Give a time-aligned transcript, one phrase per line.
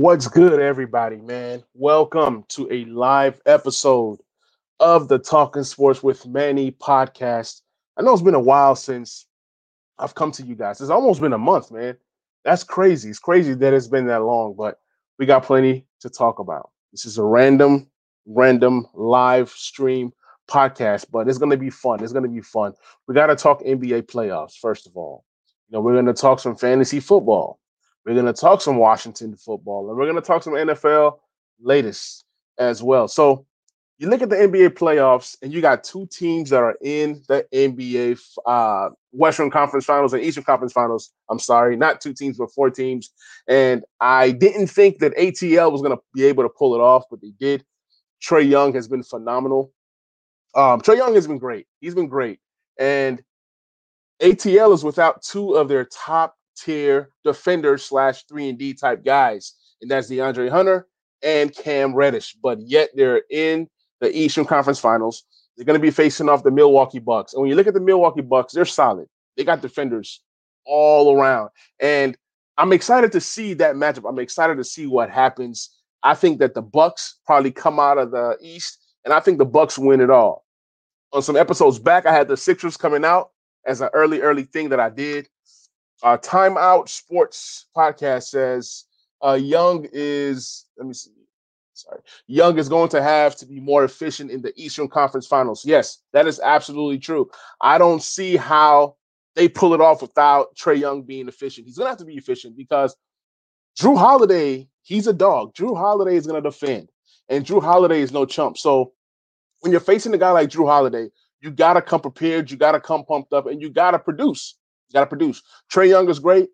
[0.00, 1.62] What's good, everybody, man?
[1.74, 4.18] Welcome to a live episode
[4.78, 7.60] of the Talking Sports with Manny podcast.
[7.98, 9.26] I know it's been a while since
[9.98, 10.80] I've come to you guys.
[10.80, 11.98] It's almost been a month, man.
[12.46, 13.10] That's crazy.
[13.10, 14.78] It's crazy that it's been that long, but
[15.18, 16.70] we got plenty to talk about.
[16.92, 17.86] This is a random,
[18.24, 20.14] random live stream
[20.48, 22.02] podcast, but it's going to be fun.
[22.02, 22.72] It's going to be fun.
[23.06, 25.26] We got to talk NBA playoffs, first of all.
[25.68, 27.59] You know, we're going to talk some fantasy football.
[28.04, 31.18] We're going to talk some Washington football, and we're going to talk some NFL
[31.60, 32.24] latest
[32.58, 33.08] as well.
[33.08, 33.46] So
[33.98, 37.44] you look at the NBA playoffs, and you got two teams that are in the
[37.52, 41.12] NBA uh, Western Conference Finals and Eastern Conference Finals.
[41.28, 43.10] I'm sorry, not two teams, but four teams.
[43.46, 47.04] And I didn't think that ATL was going to be able to pull it off,
[47.10, 47.62] but they did.
[48.22, 49.70] Trae Young has been phenomenal.
[50.54, 51.66] Um, Trae Young has been great.
[51.80, 52.40] He's been great.
[52.78, 53.22] And
[54.22, 59.54] ATL is without two of their top tier defender slash three and D type guys,
[59.80, 60.86] and that's DeAndre Hunter
[61.22, 62.36] and Cam Reddish.
[62.42, 63.68] But yet they're in
[64.00, 65.24] the Eastern Conference Finals.
[65.56, 67.80] They're going to be facing off the Milwaukee Bucks, and when you look at the
[67.80, 69.06] Milwaukee Bucks, they're solid.
[69.36, 70.22] They got defenders
[70.66, 72.16] all around, and
[72.58, 74.08] I'm excited to see that matchup.
[74.08, 75.70] I'm excited to see what happens.
[76.02, 79.46] I think that the Bucks probably come out of the East, and I think the
[79.46, 80.44] Bucks win it all.
[81.12, 83.30] On some episodes back, I had the Sixers coming out
[83.66, 85.28] as an early, early thing that I did.
[86.02, 88.84] Uh, Time Out Sports podcast says
[89.22, 91.10] uh, Young is, let me see,
[91.74, 95.64] sorry, Young is going to have to be more efficient in the Eastern Conference Finals.
[95.64, 97.30] Yes, that is absolutely true.
[97.60, 98.96] I don't see how
[99.34, 101.66] they pull it off without Trae Young being efficient.
[101.66, 102.96] He's going to have to be efficient because
[103.78, 105.54] Jrue Holiday, he's a dog.
[105.54, 106.90] Jrue Holiday is going to defend,
[107.28, 108.58] and Jrue Holiday is no chump.
[108.58, 108.92] So
[109.60, 111.10] when you're facing a guy like Jrue Holiday,
[111.40, 113.98] you got to come prepared, you got to come pumped up, and you got to
[113.98, 114.56] produce.
[114.92, 115.42] Got to produce.
[115.72, 116.48] Trae Young is great.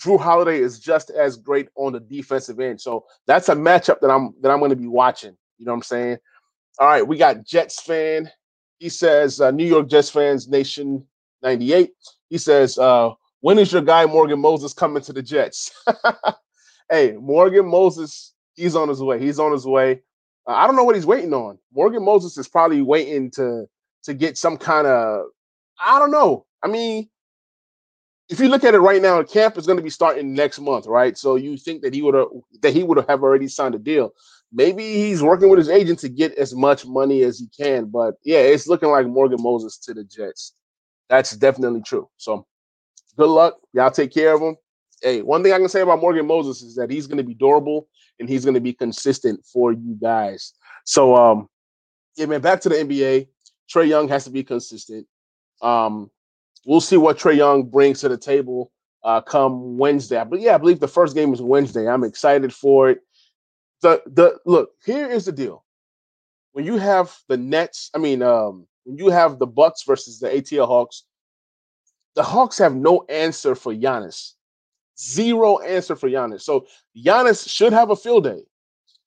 [0.00, 2.80] Jrue Holiday is just as great on the defensive end.
[2.80, 5.36] So that's a matchup that I'm that I'm going to be watching.
[5.58, 6.18] You know what I'm saying?
[6.78, 8.30] All right, we got Jets fan.
[8.78, 11.06] He says uh, New York Jets fans Nation
[11.42, 11.92] 98.
[12.30, 13.10] He says uh,
[13.40, 15.70] when is your guy Morgan Moses coming to the Jets?
[16.90, 19.20] hey, Morgan Moses, he's on his way.
[19.20, 20.02] He's on his way.
[20.46, 21.58] Uh, I don't know what he's waiting on.
[21.72, 23.66] Morgan Moses is probably waiting to
[24.04, 25.26] to get some kind of
[25.80, 26.46] I don't know.
[26.62, 27.08] I mean,
[28.32, 30.86] if you look at it right now, camp is going to be starting next month,
[30.86, 31.18] right?
[31.18, 32.28] So you think that he would have
[32.62, 34.14] that he would have already signed a deal.
[34.50, 37.86] Maybe he's working with his agent to get as much money as he can.
[37.86, 40.54] But yeah, it's looking like Morgan Moses to the Jets.
[41.10, 42.08] That's definitely true.
[42.16, 42.46] So
[43.18, 43.58] good luck.
[43.74, 44.56] Y'all take care of him.
[45.02, 47.34] Hey, one thing I can say about Morgan Moses is that he's going to be
[47.34, 47.88] durable
[48.18, 50.54] and he's going to be consistent for you guys.
[50.84, 51.48] So um
[52.16, 53.28] yeah, man, back to the NBA.
[53.72, 55.06] Trae Young has to be consistent.
[55.62, 56.10] Um,
[56.66, 58.70] we'll see what Trae Young brings to the table
[59.04, 60.22] uh, come Wednesday.
[60.28, 61.88] But yeah, I believe the first game is Wednesday.
[61.88, 63.00] I'm excited for it.
[63.80, 65.64] The the look here is the deal.
[66.52, 70.28] When you have the Nets, I mean, um, when you have the Bucks versus the
[70.28, 71.04] ATL Hawks,
[72.14, 74.32] the Hawks have no answer for Giannis.
[74.98, 76.42] Zero answer for Giannis.
[76.42, 78.42] So Giannis should have a field day.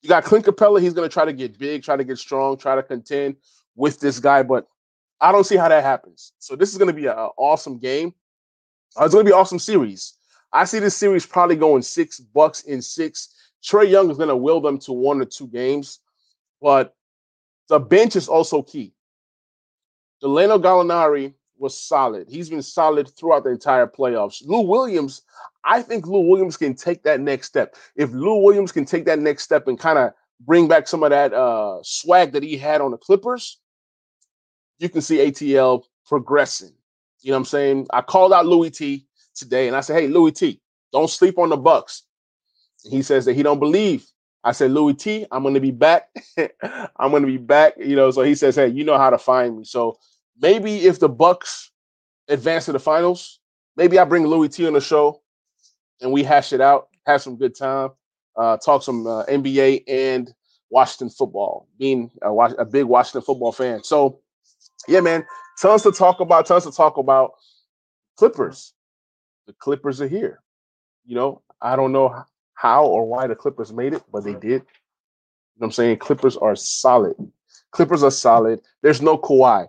[0.02, 0.80] You got Clint Capela.
[0.80, 3.36] He's going to try to get big, try to get strong, try to contend
[3.76, 4.42] with this guy.
[4.42, 4.66] But
[5.20, 6.32] I don't see how that happens.
[6.38, 8.14] So this is going to be an awesome game.
[8.98, 10.14] Uh, it's going to be an awesome series.
[10.52, 13.34] I see this series probably going six bucks in six.
[13.62, 16.00] Trae Young is going to will them to one or two games,
[16.60, 16.94] but
[17.68, 18.92] the bench is also key.
[20.20, 22.28] Danilo Gallinari was solid.
[22.28, 24.42] He's been solid throughout the entire playoffs.
[24.46, 25.22] Lou Williams,
[25.64, 27.76] I think Lou Williams can take that next step.
[27.96, 31.10] If Lou Williams can take that next step and kind of bring back some of
[31.10, 33.58] that uh, swag that he had on the Clippers,
[34.78, 36.72] you can see ATL progressing.
[37.20, 37.86] You know what I'm saying?
[37.92, 40.60] I called out Louis T today and I said, hey, Louis T,
[40.92, 42.02] don't sleep on the Bucks.
[42.84, 44.06] And he says that he don't believe.
[44.44, 46.08] I said, Louis T, I'm gonna be back.
[46.96, 47.74] I'm gonna be back.
[47.78, 49.64] You know, so he says, Hey, you know how to find me.
[49.64, 49.98] So
[50.40, 51.72] maybe if the Bucks
[52.28, 53.40] advance to the finals,
[53.76, 55.22] maybe I bring Louis T on the show
[56.00, 57.90] and we hash it out, have some good time,
[58.36, 60.32] uh, talk some uh, NBA and
[60.70, 63.82] Washington football, being a, a big Washington football fan.
[63.82, 64.20] So
[64.88, 65.26] yeah, man,
[65.60, 67.32] tons to talk about, tons to talk about.
[68.16, 68.72] Clippers.
[69.46, 70.40] The Clippers are here.
[71.04, 72.24] You know, I don't know
[72.54, 74.42] how or why the Clippers made it, but they did.
[74.42, 74.62] You know
[75.58, 75.98] what I'm saying?
[75.98, 77.14] Clippers are solid.
[77.70, 78.60] Clippers are solid.
[78.82, 79.68] There's no Kawhi.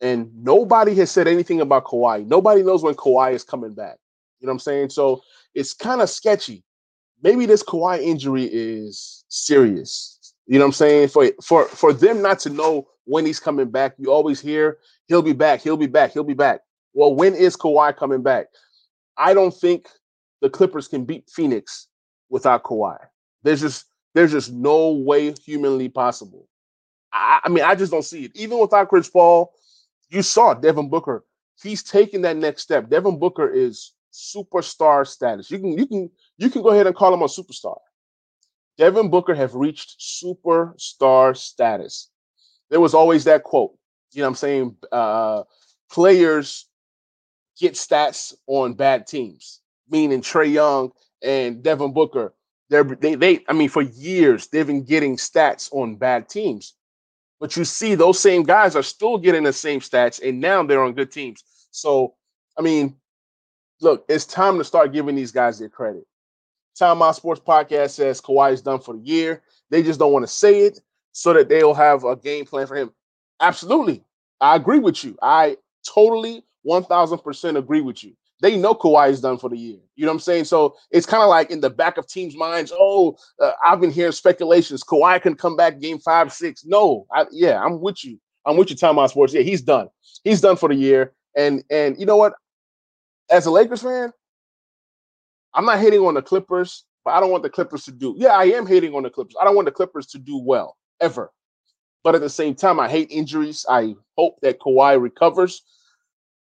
[0.00, 2.26] And nobody has said anything about Kawhi.
[2.26, 3.96] Nobody knows when Kawhi is coming back.
[4.40, 4.90] You know what I'm saying?
[4.90, 5.22] So
[5.54, 6.62] it's kind of sketchy.
[7.22, 10.34] Maybe this Kawhi injury is serious.
[10.46, 11.08] You know what I'm saying?
[11.08, 13.94] For for for them not to know when he's coming back.
[13.98, 14.78] You always hear
[15.08, 16.60] he'll be back, he'll be back, he'll be back.
[16.92, 18.46] Well, when is Kawhi coming back?
[19.16, 19.88] I don't think
[20.40, 21.88] the Clippers can beat Phoenix
[22.28, 22.98] without Kawhi.
[23.42, 26.46] There's just there's just no way humanly possible.
[27.12, 28.32] I, I mean, I just don't see it.
[28.34, 29.52] Even without Chris Paul,
[30.10, 31.24] you saw Devin Booker.
[31.62, 32.88] He's taking that next step.
[32.88, 35.50] Devin Booker is superstar status.
[35.50, 37.78] You can you can you can go ahead and call him a superstar.
[38.76, 42.10] Devin Booker have reached superstar status.
[42.70, 43.74] There was always that quote.
[44.12, 44.76] You know what I'm saying?
[44.90, 45.42] Uh,
[45.90, 46.66] players
[47.58, 50.92] get stats on bad teams, meaning Trae Young
[51.22, 52.34] and Devin Booker.
[52.70, 56.74] They're, they, they, I mean, for years, they've been getting stats on bad teams.
[57.40, 60.82] But you see, those same guys are still getting the same stats, and now they're
[60.82, 61.44] on good teams.
[61.70, 62.14] So,
[62.58, 62.96] I mean,
[63.80, 66.04] look, it's time to start giving these guys their credit.
[66.76, 69.42] Time Out Sports Podcast says Kawhi is done for the year.
[69.70, 70.80] They just don't want to say it
[71.18, 72.92] so that they'll have a game plan for him.
[73.40, 74.04] Absolutely.
[74.40, 75.18] I agree with you.
[75.20, 78.12] I totally 1000% agree with you.
[78.40, 79.78] They know Kawhi is done for the year.
[79.96, 80.44] You know what I'm saying?
[80.44, 82.72] So it's kind of like in the back of teams' minds.
[82.72, 84.84] Oh, uh, I've been hearing speculations.
[84.84, 86.64] Kawhi can come back game five, six.
[86.64, 88.20] No, I, yeah, I'm with you.
[88.46, 89.34] I'm with you, Time Out Sports.
[89.34, 89.88] Yeah, he's done.
[90.22, 91.14] He's done for the year.
[91.36, 92.34] And and you know what?
[93.28, 94.12] As a Lakers fan,
[95.52, 98.14] I'm not hating on the Clippers, but I don't want the Clippers to do.
[98.16, 99.34] Yeah, I am hating on the Clippers.
[99.40, 101.32] I don't want the Clippers to do well ever.
[102.04, 103.66] But at the same time, I hate injuries.
[103.68, 105.62] I hope that Kawhi recovers.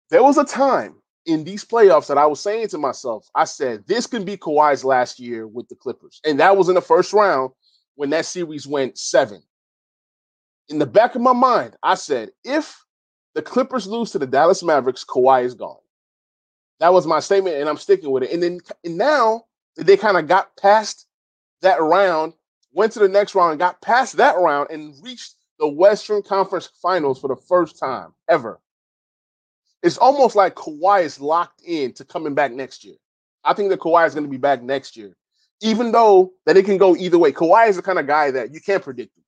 [0.09, 0.95] There was a time
[1.25, 4.83] in these playoffs that I was saying to myself, I said, this can be Kawhi's
[4.83, 6.19] last year with the Clippers.
[6.25, 7.51] And that was in the first round
[7.95, 9.41] when that series went seven.
[10.69, 12.83] In the back of my mind, I said, if
[13.35, 15.77] the Clippers lose to the Dallas Mavericks, Kawhi is gone.
[16.79, 18.31] That was my statement, and I'm sticking with it.
[18.31, 19.43] And then and now
[19.75, 21.07] they kind of got past
[21.61, 22.33] that round,
[22.73, 27.19] went to the next round, got past that round and reached the Western Conference Finals
[27.19, 28.59] for the first time ever.
[29.81, 32.95] It's almost like Kawhi is locked in to coming back next year.
[33.43, 35.15] I think that Kawhi is going to be back next year,
[35.61, 37.31] even though that it can go either way.
[37.31, 39.15] Kawhi is the kind of guy that you can't predict.
[39.17, 39.23] Him.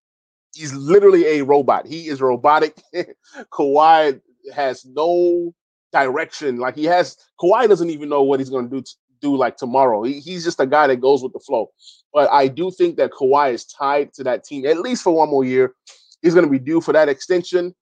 [0.54, 1.88] He's literally a robot.
[1.88, 2.82] He is robotic.
[3.52, 4.20] Kawhi
[4.54, 5.54] has no
[5.94, 6.58] direction.
[6.58, 8.84] Like he has Kawhi doesn't even know what he's going to do
[9.22, 10.04] do like tomorrow.
[10.04, 11.72] He, he's just a guy that goes with the flow.
[12.13, 15.30] But I do think that Kawhi is tied to that team at least for one
[15.30, 15.74] more year.
[16.22, 17.74] He's going to be due for that extension.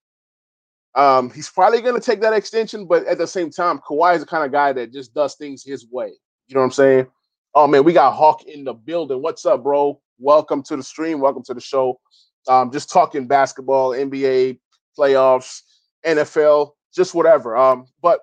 [0.95, 4.21] Um, he's probably going to take that extension, but at the same time, Kawhi is
[4.21, 6.13] the kind of guy that just does things his way.
[6.47, 7.07] You know what I'm saying?
[7.53, 9.21] Oh man, we got Hawk in the building.
[9.21, 9.99] What's up, bro?
[10.19, 11.19] Welcome to the stream.
[11.19, 11.99] Welcome to the show.
[12.47, 14.59] Um, just talking basketball, NBA
[14.97, 15.61] playoffs,
[16.05, 17.55] NFL, just whatever.
[17.55, 18.21] Um, but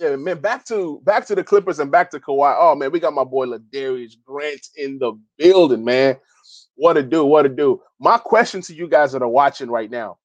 [0.00, 2.56] yeah, man, back to back to the Clippers and back to Kawhi.
[2.58, 6.16] Oh man, we got my boy Ladarius Grant in the building, man.
[6.76, 7.24] What to do?
[7.24, 7.82] What to do?
[7.98, 10.16] My question to you guys that are watching right now: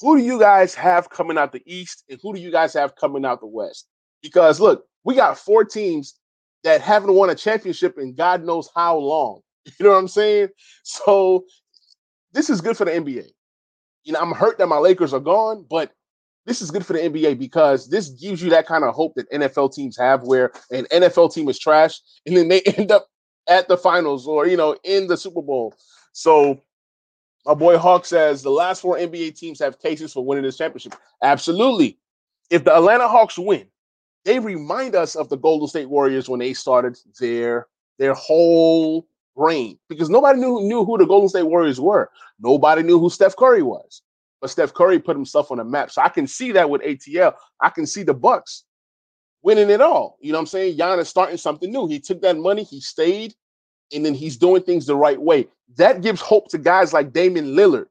[0.00, 2.94] Who do you guys have coming out the East, and who do you guys have
[2.94, 3.88] coming out the West?
[4.22, 6.14] Because look, we got four teams
[6.62, 9.40] that haven't won a championship in God knows how long.
[9.78, 10.48] You know what I'm saying?
[10.82, 11.46] So
[12.32, 13.30] this is good for the NBA.
[14.04, 15.90] You know, I'm hurt that my Lakers are gone, but
[16.46, 19.30] this is good for the NBA because this gives you that kind of hope that
[19.30, 23.08] NFL teams have where an NFL team is trash and then they end up
[23.48, 25.74] at the finals or you know in the Super Bowl.
[26.12, 26.60] So
[27.46, 30.94] my boy Hawk says the last four NBA teams have cases for winning this championship.
[31.22, 31.98] Absolutely.
[32.50, 33.66] If the Atlanta Hawks win,
[34.24, 37.66] they remind us of the Golden State Warriors when they started their
[37.98, 42.10] their whole reign because nobody knew knew who the Golden State Warriors were.
[42.38, 44.02] Nobody knew who Steph Curry was
[44.44, 45.90] but Steph Curry put himself on the map.
[45.90, 47.32] So I can see that with ATL.
[47.62, 48.64] I can see the Bucks
[49.42, 50.18] winning it all.
[50.20, 50.76] You know what I'm saying?
[50.76, 51.86] Giannis starting something new.
[51.86, 53.34] He took that money, he stayed,
[53.94, 55.48] and then he's doing things the right way.
[55.78, 57.86] That gives hope to guys like Damian Lillard.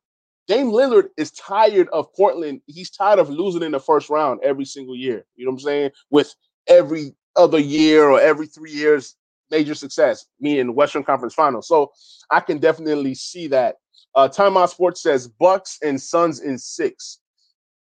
[0.48, 2.62] Dame Lillard is tired of Portland.
[2.68, 5.26] He's tired of losing in the first round every single year.
[5.36, 5.92] You know what I'm saying?
[6.12, 6.36] With
[6.68, 9.16] every other year or every three years,
[9.50, 11.68] major success, meaning Western Conference Finals.
[11.68, 11.94] So
[12.30, 13.78] I can definitely see that
[14.16, 17.20] uh, Timeout Sports says Bucks and Suns in six.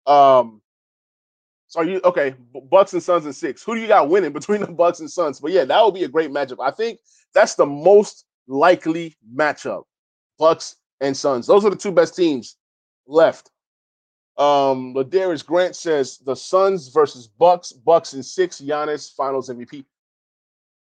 [0.06, 0.62] Um,
[1.68, 2.36] so are you okay?
[2.70, 3.64] Bucks and Suns in six.
[3.64, 5.40] Who do you got winning between the Bucks and Suns?
[5.40, 6.58] But yeah, that would be a great matchup.
[6.60, 7.00] I think
[7.34, 9.84] that's the most likely matchup.
[10.38, 11.48] Bucks and Suns.
[11.48, 12.56] Those are the two best teams
[13.08, 13.52] left.
[14.38, 19.84] Um, Ladarius Grant says the Suns versus Bucks, Bucks in six, Giannis Finals MVP.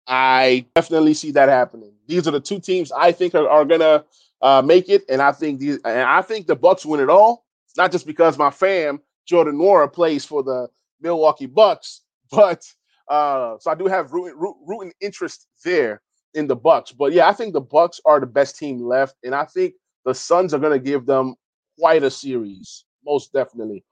[0.06, 1.92] I definitely see that happening.
[2.06, 4.04] These are the two teams I think are, are gonna
[4.42, 7.44] uh, make it, and I think these, and I think the Bucks win it all.
[7.76, 10.68] Not just because my fam Jordan Nwora plays for the
[11.00, 12.64] Milwaukee Bucks, but
[13.08, 16.02] uh, so I do have rooting, rooting interest there
[16.34, 16.92] in the Bucks.
[16.92, 20.14] But yeah, I think the Bucks are the best team left, and I think the
[20.14, 21.34] Suns are going to give them
[21.78, 23.84] quite a series, most definitely.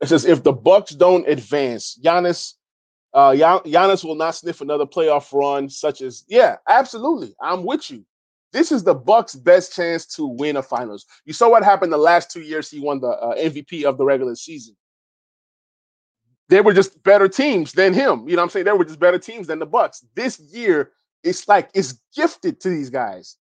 [0.00, 2.54] It says if the Bucks don't advance, Giannis,
[3.14, 8.04] uh, Giannis will not sniff another playoff run, such as yeah, absolutely, I'm with you.
[8.52, 11.06] This is the Bucks' best chance to win a finals.
[11.24, 12.70] You saw what happened the last two years.
[12.70, 14.76] He won the uh, MVP of the regular season.
[16.48, 18.28] They were just better teams than him.
[18.28, 18.66] You know what I'm saying?
[18.66, 20.04] They were just better teams than the Bucks.
[20.14, 20.92] This year,
[21.24, 23.36] it's like it's gifted to these guys.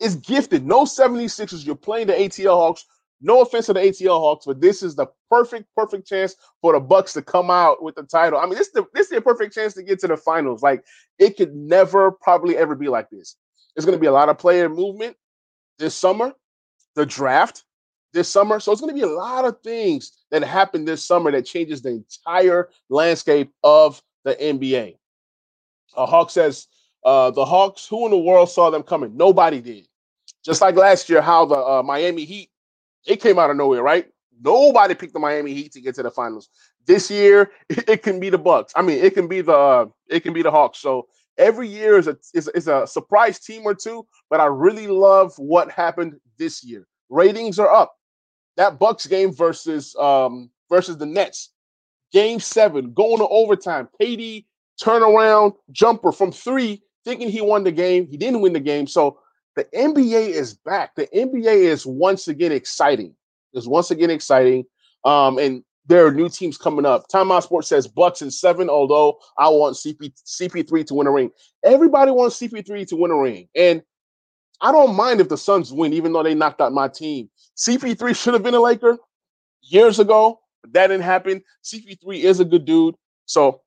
[0.00, 0.64] It's gifted.
[0.64, 1.66] No 76ers.
[1.66, 2.86] You're playing the ATL Hawks.
[3.20, 6.80] No offense to the ATL Hawks, but this is the perfect, perfect chance for the
[6.80, 8.38] Bucks to come out with the title.
[8.38, 10.62] I mean, this is the, this is a perfect chance to get to the finals.
[10.62, 10.84] Like
[11.18, 13.36] it could never, probably ever be like this.
[13.74, 15.16] There's going to be a lot of player movement
[15.78, 16.32] this summer,
[16.94, 17.64] the draft
[18.12, 18.60] this summer.
[18.60, 21.82] So it's going to be a lot of things that happen this summer that changes
[21.82, 24.96] the entire landscape of the NBA.
[25.96, 26.68] Uh, Hawk says
[27.04, 29.16] uh, the Hawks, who in the world saw them coming?
[29.16, 29.86] Nobody did.
[30.44, 32.50] Just like last year, how the uh, Miami Heat,
[33.06, 34.06] it came out of nowhere, right?
[34.42, 36.48] Nobody picked the Miami Heat to get to the finals.
[36.86, 38.72] This year, it, it can be the Bucks.
[38.76, 40.78] I mean, it can be the uh, it can be the Hawks.
[40.78, 44.06] So every year is a is, is a surprise team or two.
[44.30, 46.86] But I really love what happened this year.
[47.08, 47.94] Ratings are up.
[48.56, 51.50] That Bucks game versus um versus the Nets,
[52.12, 53.88] game seven, going to overtime.
[54.00, 54.44] KD
[54.82, 58.06] turnaround jumper from three, thinking he won the game.
[58.06, 58.86] He didn't win the game.
[58.86, 59.20] So
[59.56, 60.94] the NBA is back.
[60.94, 63.14] The NBA is once again exciting.
[63.52, 64.64] Is once again exciting.
[65.04, 67.08] Um, and there are new teams coming up.
[67.08, 71.10] Time Out Sports says Bucks in seven, although I want CP, CP3 to win a
[71.10, 71.30] ring.
[71.62, 73.48] Everybody wants CP3 to win a ring.
[73.54, 73.82] And
[74.60, 77.28] I don't mind if the Suns win, even though they knocked out my team.
[77.56, 78.96] CP3 should have been a Laker
[79.62, 81.42] years ago, but that didn't happen.
[81.62, 82.94] CP3 is a good dude.
[83.26, 83.60] So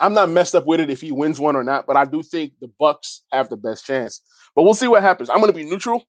[0.00, 2.22] I'm not messed up with it if he wins one or not, but I do
[2.22, 4.20] think the Bucks have the best chance.
[4.54, 5.30] But we'll see what happens.
[5.30, 6.04] I'm going to be neutral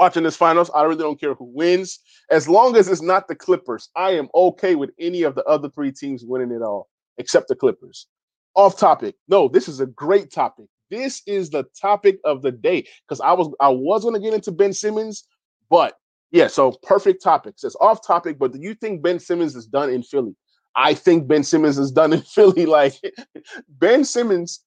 [0.00, 0.70] watching this finals.
[0.74, 1.98] I really don't care who wins.
[2.30, 5.68] As long as it's not the Clippers, I am okay with any of the other
[5.68, 6.88] three teams winning it all,
[7.18, 8.06] except the Clippers.
[8.54, 9.14] Off topic.
[9.28, 10.64] No, this is a great topic.
[10.88, 14.34] This is the topic of the day because I was I was going to get
[14.34, 15.24] into Ben Simmons,
[15.68, 15.94] but
[16.30, 17.54] yeah, so perfect topic.
[17.58, 20.34] Says off topic, but do you think Ben Simmons is done in Philly?
[20.74, 22.64] I think Ben Simmons is done in Philly.
[22.64, 22.94] Like
[23.68, 24.64] Ben Simmons,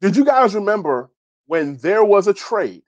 [0.00, 1.10] did you guys remember
[1.50, 2.80] when there was a trade.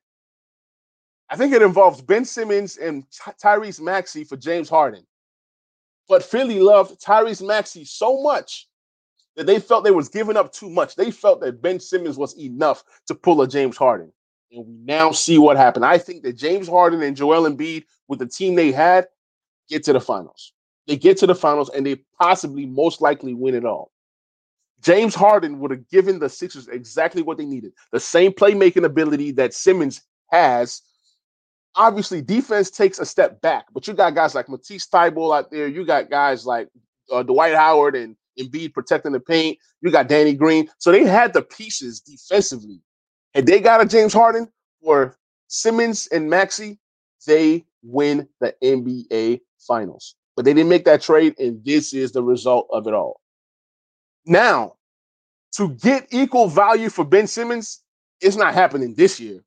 [1.32, 5.02] I think it involves Ben Simmons and Ty- Tyrese Maxey for James Harden.
[6.06, 8.68] But Philly loved Tyrese Maxey so much
[9.36, 10.94] that they felt they was giving up too much.
[10.94, 14.12] They felt that Ben Simmons was enough to pull a James Harden.
[14.50, 15.86] And we now see what happened.
[15.86, 19.06] I think that James Harden and Joel Embiid, with the team they had,
[19.70, 20.52] get to the finals.
[20.86, 23.90] They get to the finals and they possibly most likely win it all.
[24.82, 29.30] James Harden would have given the Sixers exactly what they needed the same playmaking ability
[29.30, 30.82] that Simmons has.
[31.74, 35.66] Obviously, defense takes a step back, but you got guys like Matisse Thybulle out there.
[35.66, 36.68] You got guys like
[37.10, 39.58] uh, Dwight Howard and Embiid protecting the paint.
[39.80, 40.68] You got Danny Green.
[40.78, 42.80] So they had the pieces defensively.
[43.34, 44.48] And they got a James Harden
[44.82, 45.16] for
[45.52, 46.78] Simmons and Maxey,
[47.26, 50.14] they win the NBA Finals.
[50.34, 53.20] But they didn't make that trade, and this is the result of it all.
[54.24, 54.76] Now,
[55.56, 57.82] to get equal value for Ben Simmons,
[58.22, 59.44] it's not happening this year.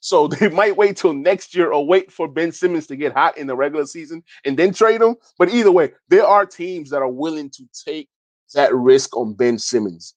[0.00, 3.36] So they might wait till next year or wait for Ben Simmons to get hot
[3.38, 5.16] in the regular season and then trade him.
[5.38, 8.08] But either way, there are teams that are willing to take
[8.54, 10.14] that risk on Ben Simmons.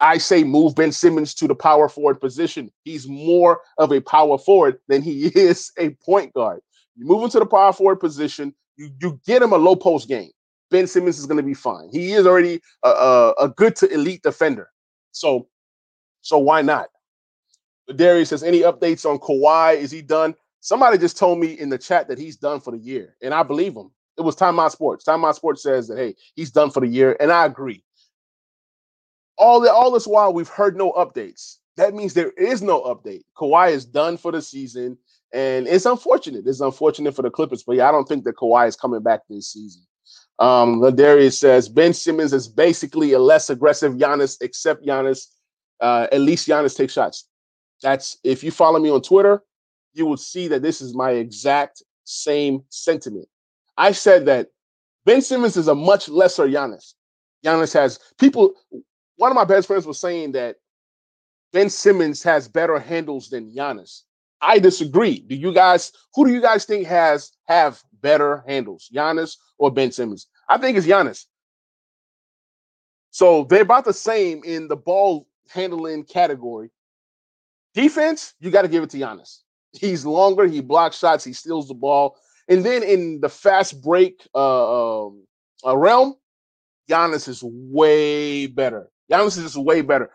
[0.00, 2.70] I say move Ben Simmons to the power forward position.
[2.84, 6.60] He's more of a power forward than he is a point guard.
[6.96, 10.08] You move him to the power forward position, you, you get him a low post
[10.08, 10.30] game.
[10.70, 11.88] Ben Simmons is going to be fine.
[11.92, 14.70] He is already a, a, a, good to elite defender.
[15.12, 15.48] So,
[16.22, 16.88] so why not?
[17.94, 19.76] Darius says, any updates on Kawhi?
[19.76, 20.34] Is he done?
[20.60, 23.42] Somebody just told me in the chat that he's done for the year, and I
[23.42, 23.90] believe him.
[24.16, 25.04] It was Time Out Sports.
[25.04, 27.84] Time Out Sports says that hey, he's done for the year, and I agree.
[29.36, 31.56] All the, all this while we've heard no updates.
[31.76, 33.24] That means there is no update.
[33.36, 34.96] Kawhi is done for the season,
[35.34, 36.46] and it's unfortunate.
[36.46, 39.20] It's unfortunate for the Clippers, but yeah, I don't think that Kawhi is coming back
[39.28, 39.82] this season.
[40.38, 45.26] Um, Ladarius says Ben Simmons is basically a less aggressive Giannis, except Giannis.
[45.80, 47.28] Uh, at least Giannis takes shots.
[47.84, 49.42] That's if you follow me on Twitter,
[49.92, 53.28] you will see that this is my exact same sentiment.
[53.76, 54.48] I said that
[55.04, 56.94] Ben Simmons is a much lesser Giannis.
[57.44, 58.54] Giannis has people.
[59.16, 60.56] One of my best friends was saying that
[61.52, 64.04] Ben Simmons has better handles than Giannis.
[64.40, 65.20] I disagree.
[65.20, 65.92] Do you guys?
[66.14, 70.26] Who do you guys think has have better handles, Giannis or Ben Simmons?
[70.48, 71.26] I think it's Giannis.
[73.10, 76.70] So they're about the same in the ball handling category.
[77.74, 79.40] Defense, you got to give it to Giannis.
[79.72, 80.46] He's longer.
[80.46, 81.24] He blocks shots.
[81.24, 82.16] He steals the ball.
[82.48, 85.26] And then in the fast break uh, um,
[85.66, 86.14] uh, realm,
[86.88, 88.88] Giannis is way better.
[89.10, 90.10] Giannis is just way better.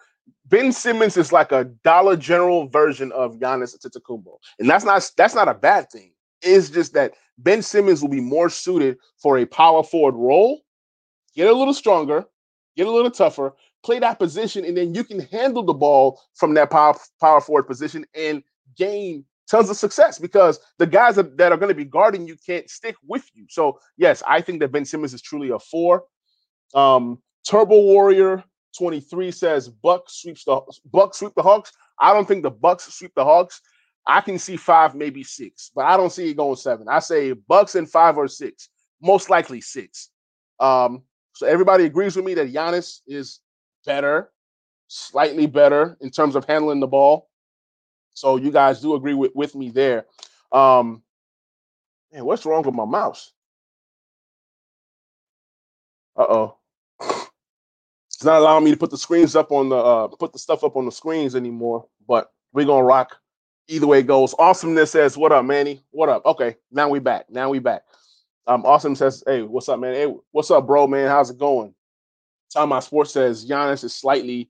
[0.45, 5.35] Ben Simmons is like a Dollar General version of Giannis Antetokounmpo, and that's not that's
[5.35, 6.11] not a bad thing.
[6.41, 10.61] It's just that Ben Simmons will be more suited for a power forward role.
[11.35, 12.25] Get a little stronger,
[12.75, 16.53] get a little tougher, play that position, and then you can handle the ball from
[16.55, 18.43] that power power forward position and
[18.75, 22.35] gain tons of success because the guys that, that are going to be guarding you
[22.45, 23.45] can't stick with you.
[23.49, 26.03] So yes, I think that Ben Simmons is truly a four.
[26.75, 28.43] Um, Turbo Warrior
[28.77, 31.71] 23 says Buck sweeps the Buck sweep the Hawks.
[31.99, 33.61] I don't think the Bucks sweep the Hawks.
[34.07, 36.87] I can see five, maybe six, but I don't see it going seven.
[36.87, 38.69] I say Bucks and five or six,
[39.01, 40.09] most likely six.
[40.59, 43.39] Um, so everybody agrees with me that Giannis is
[43.85, 44.31] better,
[44.87, 47.29] slightly better in terms of handling the ball.
[48.13, 50.05] So you guys do agree with, with me there.
[50.51, 51.03] Um,
[52.13, 53.31] man, what's wrong with my mouse?
[56.17, 56.57] Uh oh.
[58.07, 60.63] It's not allowing me to put the screens up on the uh, put the stuff
[60.65, 61.87] up on the screens anymore.
[62.07, 63.17] But we're gonna rock
[63.69, 64.35] either way it goes.
[64.37, 65.81] Awesomeness says, "What up, Manny?
[65.91, 67.29] What up?" Okay, now we back.
[67.29, 67.83] Now we back.
[68.47, 69.93] Um, awesome says, "Hey, what's up, man?
[69.93, 71.07] Hey, what's up, bro, man?
[71.07, 71.73] How's it going?"
[72.53, 74.49] Time My Sports says Giannis is slightly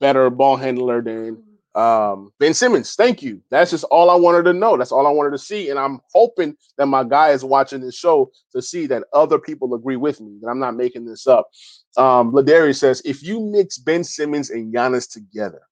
[0.00, 1.42] better ball handler than
[1.74, 2.94] um, Ben Simmons.
[2.94, 3.40] Thank you.
[3.50, 4.76] That's just all I wanted to know.
[4.76, 7.96] That's all I wanted to see, and I'm hoping that my guy is watching this
[7.96, 10.38] show to see that other people agree with me.
[10.40, 11.48] That I'm not making this up.
[11.96, 15.62] Um, Ladarius says, if you mix Ben Simmons and Giannis together,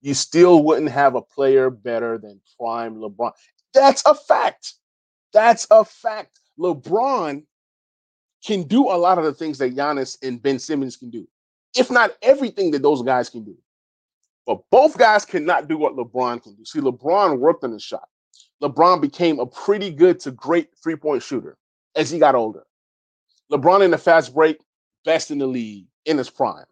[0.00, 3.32] you still wouldn't have a player better than prime LeBron.
[3.72, 4.74] That's a fact.
[5.32, 6.40] That's a fact.
[6.58, 7.44] LeBron
[8.44, 11.26] can do a lot of the things that Giannis and Ben Simmons can do,
[11.76, 13.56] if not everything that those guys can do.
[14.46, 16.64] But both guys cannot do what LeBron can do.
[16.64, 18.08] See, LeBron worked on his shot.
[18.62, 21.56] LeBron became a pretty good to great three point shooter
[21.94, 22.64] as he got older.
[23.50, 24.58] LeBron in the fast break,
[25.04, 26.64] best in the league in his prime.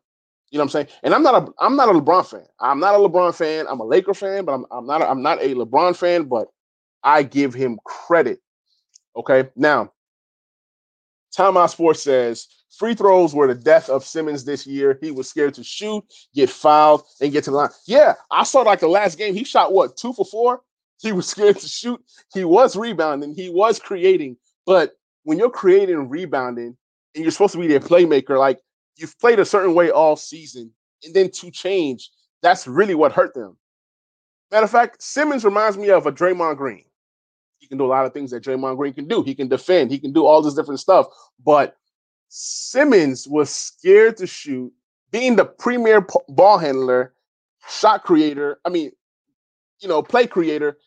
[0.50, 0.86] You know what I'm saying?
[1.04, 2.46] And I'm not a I'm not a LeBron fan.
[2.58, 3.66] I'm not a LeBron fan.
[3.68, 6.24] I'm a Laker fan, but I'm I'm not a, I'm not a LeBron fan.
[6.24, 6.48] But
[7.04, 8.40] I give him credit.
[9.16, 9.92] Okay, now
[11.36, 14.98] Timeout Sports says free throws were the death of Simmons this year.
[15.00, 17.70] He was scared to shoot, get fouled, and get to the line.
[17.86, 19.34] Yeah, I saw like the last game.
[19.34, 20.62] He shot what two for four.
[21.02, 21.98] He was scared to shoot.
[22.34, 23.34] He was rebounding.
[23.34, 24.36] He was creating.
[24.66, 26.76] But when you're creating rebounding,
[27.14, 28.60] and you're supposed to be their playmaker, like
[28.96, 30.70] you've played a certain way all season,
[31.02, 32.10] and then to change,
[32.42, 33.56] that's really what hurt them.
[34.50, 36.84] Matter of fact, Simmons reminds me of a Draymond Green.
[37.70, 39.22] Can do a lot of things that Draymond Green can do.
[39.22, 41.06] He can defend, he can do all this different stuff.
[41.44, 41.76] But
[42.28, 44.72] Simmons was scared to shoot,
[45.12, 47.14] being the premier ball handler,
[47.68, 48.58] shot creator.
[48.64, 48.90] I mean,
[49.80, 50.78] you know, play creator.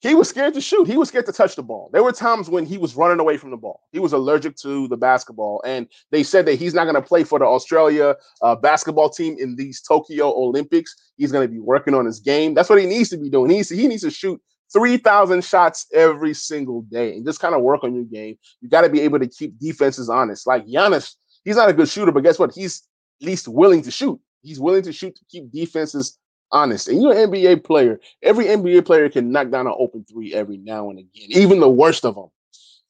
[0.00, 0.88] He was scared to shoot.
[0.88, 1.88] He was scared to touch the ball.
[1.92, 3.82] There were times when he was running away from the ball.
[3.92, 7.22] He was allergic to the basketball, and they said that he's not going to play
[7.22, 11.12] for the Australia uh, basketball team in these Tokyo Olympics.
[11.16, 12.52] He's going to be working on his game.
[12.52, 13.50] That's what he needs to be doing.
[13.50, 14.40] He needs to, he needs to shoot
[14.72, 18.38] 3,000 shots every single day and just kind of work on your game.
[18.60, 20.46] You got to be able to keep defenses honest.
[20.46, 22.54] Like Giannis, he's not a good shooter, but guess what?
[22.54, 22.82] He's
[23.20, 24.20] least willing to shoot.
[24.42, 26.18] He's willing to shoot to keep defenses
[26.50, 26.88] honest.
[26.88, 28.00] And you're an NBA player.
[28.22, 31.68] Every NBA player can knock down an open three every now and again, even the
[31.68, 32.28] worst of them.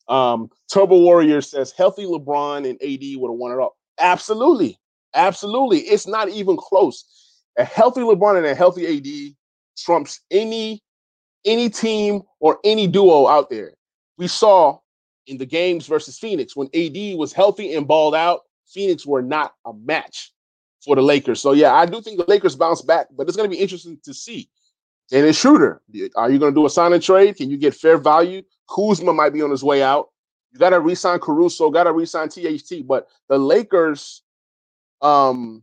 [0.09, 3.77] Um, Turbo Warrior says healthy LeBron and AD would have won it all.
[3.99, 4.79] Absolutely.
[5.14, 5.81] Absolutely.
[5.81, 7.05] It's not even close.
[7.59, 9.35] A healthy LeBron and a healthy AD
[9.77, 10.83] trumps any
[11.44, 13.72] any team or any duo out there.
[14.18, 14.78] We saw
[15.26, 19.55] in the games versus Phoenix when AD was healthy and balled out, Phoenix were not
[19.64, 20.33] a match
[20.85, 21.40] for the Lakers.
[21.40, 23.98] So yeah, I do think the Lakers bounce back, but it's going to be interesting
[24.05, 24.50] to see.
[25.12, 25.83] And it's Schroeder.
[26.16, 27.37] Are you going to do a sign and trade?
[27.37, 28.42] Can you get fair value?
[28.68, 30.09] Kuzma might be on his way out.
[30.52, 32.87] You got to resign Caruso, got to resign THT.
[32.87, 34.22] But the Lakers,
[35.00, 35.62] um,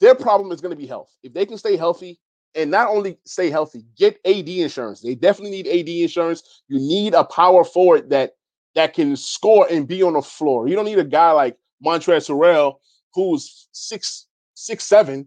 [0.00, 1.10] their problem is going to be health.
[1.22, 2.20] If they can stay healthy,
[2.54, 5.00] and not only stay healthy, get AD insurance.
[5.00, 6.62] They definitely need AD insurance.
[6.68, 8.32] You need a power forward that
[8.74, 10.68] that can score and be on the floor.
[10.68, 12.74] You don't need a guy like Montrezl Harrell
[13.14, 15.26] who's six six seven.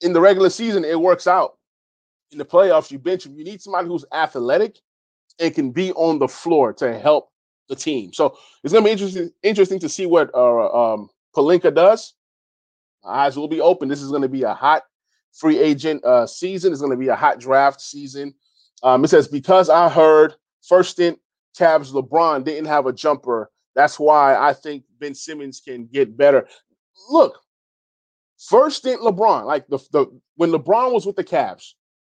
[0.00, 1.58] In the regular season, it works out.
[2.32, 3.36] In the playoffs, you bench him.
[3.36, 4.78] You need somebody who's athletic
[5.38, 7.30] and can be on the floor to help
[7.68, 8.12] the team.
[8.12, 12.14] So it's going to be interesting interesting to see what uh, um, Pelinka does.
[13.04, 13.88] eyes will be open.
[13.88, 14.84] This is going to be a hot
[15.32, 16.72] free agent uh, season.
[16.72, 18.34] It's going to be a hot draft season.
[18.82, 20.34] Um, it says because I heard
[20.66, 21.18] first stint
[21.58, 23.50] Cavs LeBron didn't have a jumper.
[23.74, 26.46] That's why I think Ben Simmons can get better.
[27.10, 27.38] Look,
[28.38, 31.72] first stint LeBron, like the, the when LeBron was with the Cavs,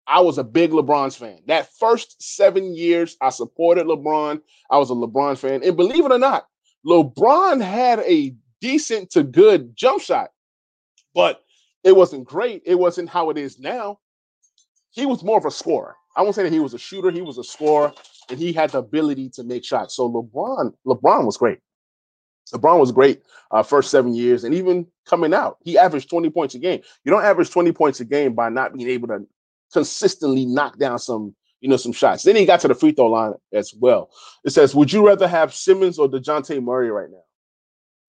[0.07, 1.40] I was a big LeBron's fan.
[1.46, 4.40] That first seven years, I supported LeBron.
[4.70, 6.46] I was a LeBron fan, and believe it or not,
[6.87, 10.31] LeBron had a decent to good jump shot,
[11.14, 11.44] but
[11.85, 12.62] It wasn't great.
[12.64, 13.99] It wasn't how it is now.
[14.90, 15.94] He was more of a scorer.
[16.16, 17.11] I won't say that he was a shooter.
[17.11, 17.92] He was a scorer,
[18.31, 19.97] and he had the ability to make shots.
[19.97, 21.59] So LeBron, LeBron was great.
[22.53, 26.55] LeBron was great uh, first seven years, and even coming out, he averaged 20 points
[26.55, 26.81] a game.
[27.05, 29.27] You don't average 20 points a game by not being able to
[29.73, 32.23] consistently knock down some, you know, some shots.
[32.23, 34.11] Then he got to the free throw line as well.
[34.44, 37.25] It says, "Would you rather have Simmons or Dejounte Murray right now?"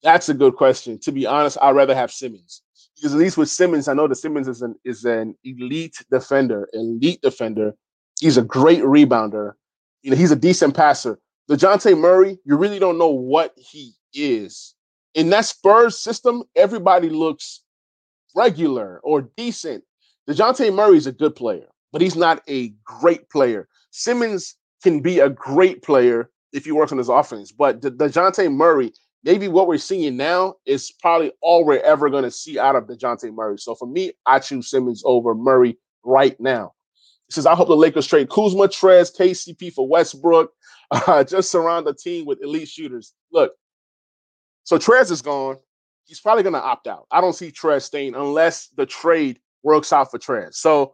[0.03, 0.99] That's a good question.
[0.99, 2.61] To be honest, I'd rather have Simmons
[2.95, 6.69] because at least with Simmons, I know that Simmons is an is an elite defender,
[6.73, 7.73] elite defender.
[8.19, 9.53] He's a great rebounder.
[10.01, 11.19] You know, he's a decent passer.
[11.49, 14.75] Dejounte Murray, you really don't know what he is.
[15.13, 17.61] In that Spurs system, everybody looks
[18.35, 19.83] regular or decent.
[20.29, 23.67] DeJounte Murray is a good player, but he's not a great player.
[23.91, 28.51] Simmons can be a great player if he works on his offense, but De- DeJounte
[28.51, 28.91] Murray,
[29.25, 32.85] maybe what we're seeing now is probably all we're ever going to see out of
[32.85, 33.57] DeJounte Murray.
[33.57, 36.73] So for me, I choose Simmons over Murray right now.
[37.27, 40.53] He says, I hope the Lakers trade Kuzma, Trez, KCP for Westbrook.
[40.91, 43.15] Uh, just surround the team with elite shooters.
[43.31, 43.53] Look,
[44.65, 45.57] so Trez is gone.
[46.03, 47.07] He's probably going to opt out.
[47.09, 50.53] I don't see Trez staying unless the trade works out for Trez.
[50.53, 50.93] So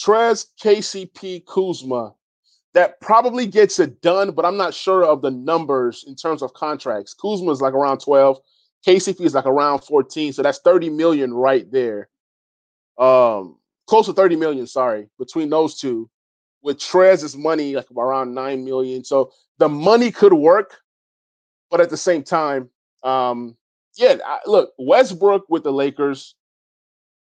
[0.00, 2.14] Trez, KCP, Kuzma,
[2.74, 6.52] that probably gets it done, but I'm not sure of the numbers in terms of
[6.52, 7.14] contracts.
[7.14, 8.38] Kuzma is like around 12.
[8.86, 10.32] KCP is like around 14.
[10.32, 12.08] So that's 30 million right there.
[12.98, 16.08] Um, close to 30 million, sorry, between those two.
[16.62, 19.04] With Trez's money, like around 9 million.
[19.04, 20.78] So the money could work,
[21.70, 22.68] but at the same time,
[23.04, 23.56] um,
[23.96, 26.34] yeah, I, look, Westbrook with the Lakers,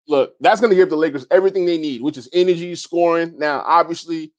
[0.08, 3.38] look, that's going to give the Lakers everything they need, which is energy, scoring.
[3.38, 4.32] Now, obviously,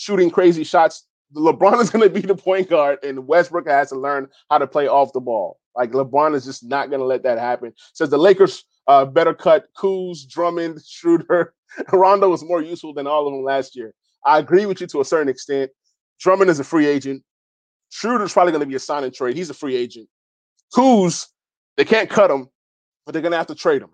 [0.00, 1.06] shooting crazy shots.
[1.36, 4.66] LeBron is going to be the point guard, and Westbrook has to learn how to
[4.66, 5.58] play off the ball.
[5.76, 7.72] Like LeBron is just not going to let that happen.
[7.92, 11.54] Says the Lakers uh, better cut Kuz, Drummond, Schroeder.
[11.92, 13.94] Rondo was more useful than all of them last year.
[14.24, 15.70] I agree with you to a certain extent.
[16.18, 17.22] Drummond is a free agent.
[17.90, 19.36] Schroeder's probably going to be a sign and trade.
[19.36, 20.08] He's a free agent.
[20.74, 21.26] Kuz,
[21.76, 22.48] they can't cut him,
[23.04, 23.90] but they're going to have to trade him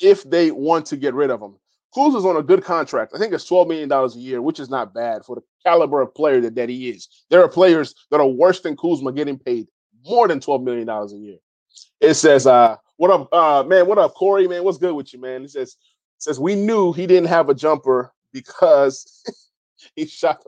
[0.00, 1.56] if they want to get rid of him.
[1.94, 3.12] Kuz is on a good contract.
[3.14, 6.14] I think it's $12 million a year, which is not bad for the caliber of
[6.14, 7.08] player that, that he is.
[7.30, 9.68] There are players that are worse than Kuzma getting paid
[10.04, 11.38] more than $12 million a year.
[12.00, 15.20] It says, uh, what up, uh, man, what up, Corey, man, what's good with you,
[15.20, 15.42] man?
[15.42, 15.76] He says,
[16.18, 19.22] says, we knew he didn't have a jumper because
[19.96, 20.42] he shot.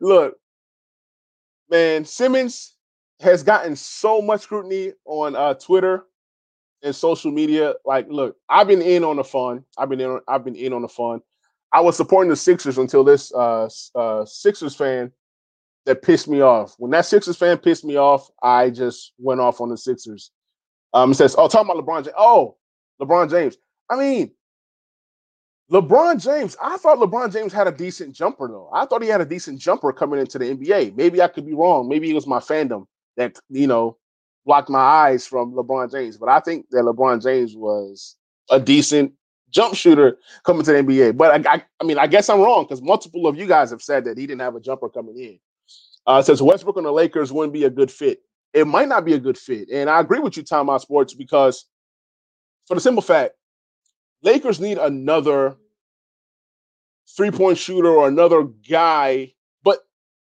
[0.00, 0.36] Look,
[1.70, 2.76] man, Simmons
[3.20, 6.04] has gotten so much scrutiny on uh, Twitter
[6.82, 7.74] and social media.
[7.84, 9.64] Like, look, I've been in on the fun.
[9.76, 10.20] I've been in.
[10.28, 11.20] I've been in on the fun.
[11.72, 15.12] I was supporting the Sixers until this uh, uh, Sixers fan
[15.84, 16.74] that pissed me off.
[16.78, 20.30] When that Sixers fan pissed me off, I just went off on the Sixers.
[20.94, 22.14] Um, says, "Oh, talking about LeBron James.
[22.16, 22.56] Oh,
[23.00, 23.56] LeBron James.
[23.90, 24.30] I mean,
[25.70, 28.70] LeBron James, I thought LeBron James had a decent jumper, though.
[28.72, 30.96] I thought he had a decent jumper coming into the NBA.
[30.96, 31.88] Maybe I could be wrong.
[31.88, 32.86] Maybe it was my fandom
[33.16, 33.98] that, you know,
[34.48, 36.16] blocked my eyes from LeBron James.
[36.16, 38.16] But I think that LeBron James was
[38.50, 39.12] a decent
[39.50, 41.18] jump shooter coming to the NBA.
[41.18, 43.82] But I, I, I mean, I guess I'm wrong because multiple of you guys have
[43.82, 45.38] said that he didn't have a jumper coming in.
[46.06, 48.22] Uh, says Westbrook on the Lakers wouldn't be a good fit.
[48.54, 49.68] It might not be a good fit.
[49.70, 51.66] And I agree with you, Time Out Sports, because
[52.66, 53.34] for the simple fact,
[54.22, 55.56] Lakers need another
[57.14, 59.34] three point shooter or another guy.
[59.62, 59.80] But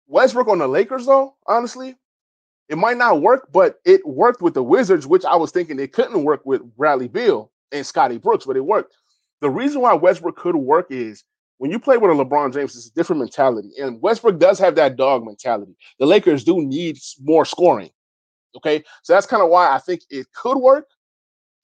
[0.06, 1.94] Westbrook on the Lakers, though, honestly,
[2.68, 5.92] it might not work, but it worked with the Wizards, which I was thinking it
[5.92, 8.94] couldn't work with Bradley Beal and Scotty Brooks, but it worked.
[9.40, 11.24] The reason why Westbrook could work is
[11.58, 13.70] when you play with a LeBron James, it's a different mentality.
[13.80, 15.76] And Westbrook does have that dog mentality.
[15.98, 17.90] The Lakers do need more scoring.
[18.56, 18.82] Okay.
[19.02, 20.86] So that's kind of why I think it could work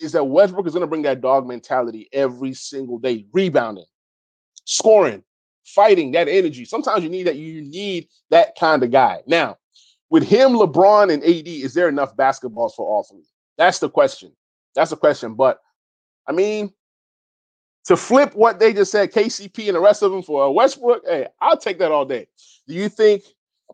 [0.01, 3.87] is that Westbrook is going to bring that dog mentality every single day, rebounding,
[4.64, 5.23] scoring,
[5.64, 6.64] fighting, that energy.
[6.64, 7.37] Sometimes you need that.
[7.37, 9.21] You need that kind of guy.
[9.27, 9.59] Now,
[10.11, 13.25] with him, LeBron, and AD, is there enough basketballs for all three?
[13.59, 14.33] That's the question.
[14.75, 15.35] That's the question.
[15.35, 15.61] But
[16.27, 16.73] I mean,
[17.87, 21.29] to flip what they just said, KCP and the rest of them for Westbrook, hey,
[21.40, 22.27] I'll take that all day.
[22.67, 23.23] Do you think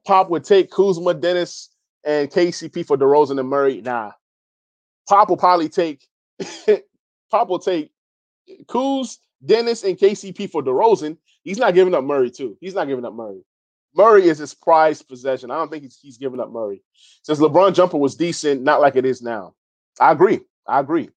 [0.06, 1.70] Pop would take Kuzma, Dennis,
[2.04, 3.80] and KCP for DeRozan and Murray?
[3.80, 4.12] Nah.
[5.08, 6.06] Pop will probably take
[7.30, 7.90] Pop will take
[8.66, 11.16] Kuz, Dennis, and KCP for DeRozan.
[11.44, 12.56] He's not giving up Murray too.
[12.60, 13.42] He's not giving up Murray.
[13.94, 15.50] Murray is his prized possession.
[15.50, 16.82] I don't think he's, he's giving up Murray.
[17.22, 19.54] Since LeBron jumper was decent, not like it is now.
[20.00, 20.40] I agree.
[20.66, 21.10] I agree.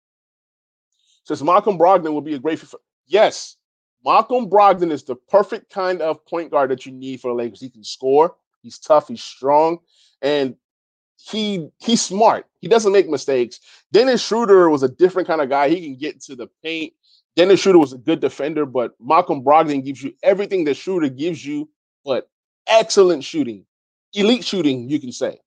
[1.25, 2.59] Since Malcolm Brogdon will be a great.
[2.59, 3.57] For, yes,
[4.03, 7.62] Malcolm Brogdon is the perfect kind of point guard that you need for the Lakers.
[7.62, 8.36] He can score.
[8.62, 9.07] He's tough.
[9.07, 9.79] He's strong,
[10.21, 10.55] and
[11.17, 12.47] he he's smart.
[12.59, 13.59] He doesn't make mistakes.
[13.91, 15.69] Dennis Schroeder was a different kind of guy.
[15.69, 16.93] He can get to the paint.
[17.36, 21.45] Dennis Schroeder was a good defender, but Malcolm Brogdon gives you everything that Schroeder gives
[21.45, 21.69] you,
[22.05, 22.29] but
[22.67, 23.65] excellent shooting,
[24.13, 25.39] elite shooting, you can say.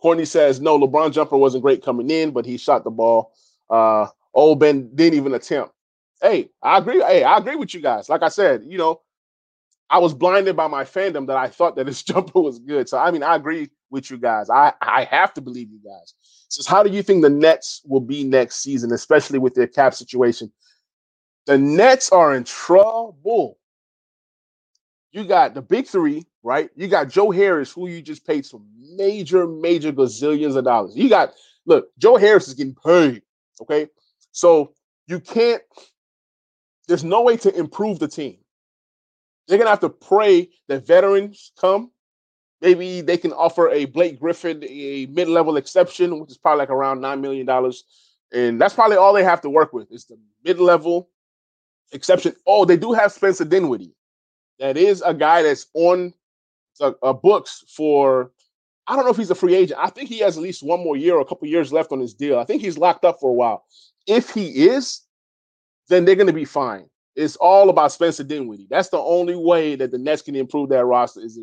[0.00, 0.78] Courtney says no.
[0.78, 3.32] LeBron jumper wasn't great coming in, but he shot the ball.
[3.68, 5.72] Uh, old Ben didn't even attempt.
[6.22, 7.00] Hey, I agree.
[7.00, 8.08] Hey, I agree with you guys.
[8.08, 9.00] Like I said, you know,
[9.90, 12.88] I was blinded by my fandom that I thought that his jumper was good.
[12.88, 14.50] So I mean, I agree with you guys.
[14.50, 16.14] I I have to believe you guys.
[16.48, 19.94] Says, how do you think the Nets will be next season, especially with their cap
[19.94, 20.50] situation?
[21.46, 23.58] The Nets are in trouble.
[25.12, 26.70] You got the big three, right?
[26.76, 30.96] You got Joe Harris, who you just paid some major, major gazillions of dollars.
[30.96, 31.32] You got
[31.66, 33.22] look, Joe Harris is getting paid.
[33.60, 33.88] Okay.
[34.32, 34.74] So
[35.06, 35.62] you can't,
[36.86, 38.38] there's no way to improve the team.
[39.48, 41.90] They're gonna have to pray that veterans come.
[42.60, 47.00] Maybe they can offer a Blake Griffin a mid-level exception, which is probably like around
[47.00, 47.84] nine million dollars,
[48.32, 51.08] and that's probably all they have to work with is the mid-level
[51.92, 52.36] exception.
[52.46, 53.94] Oh, they do have Spencer Dinwiddie.
[54.60, 56.14] That is a guy that's on
[56.80, 58.30] a, a uh, books for.
[58.86, 59.80] I don't know if he's a free agent.
[59.82, 62.00] I think he has at least one more year or a couple years left on
[62.00, 62.38] his deal.
[62.38, 63.64] I think he's locked up for a while.
[64.06, 65.02] If he is,
[65.88, 66.86] then they're going to be fine.
[67.14, 68.66] It's all about Spencer Dinwiddie.
[68.68, 71.38] That's the only way that the Nets can improve their roster is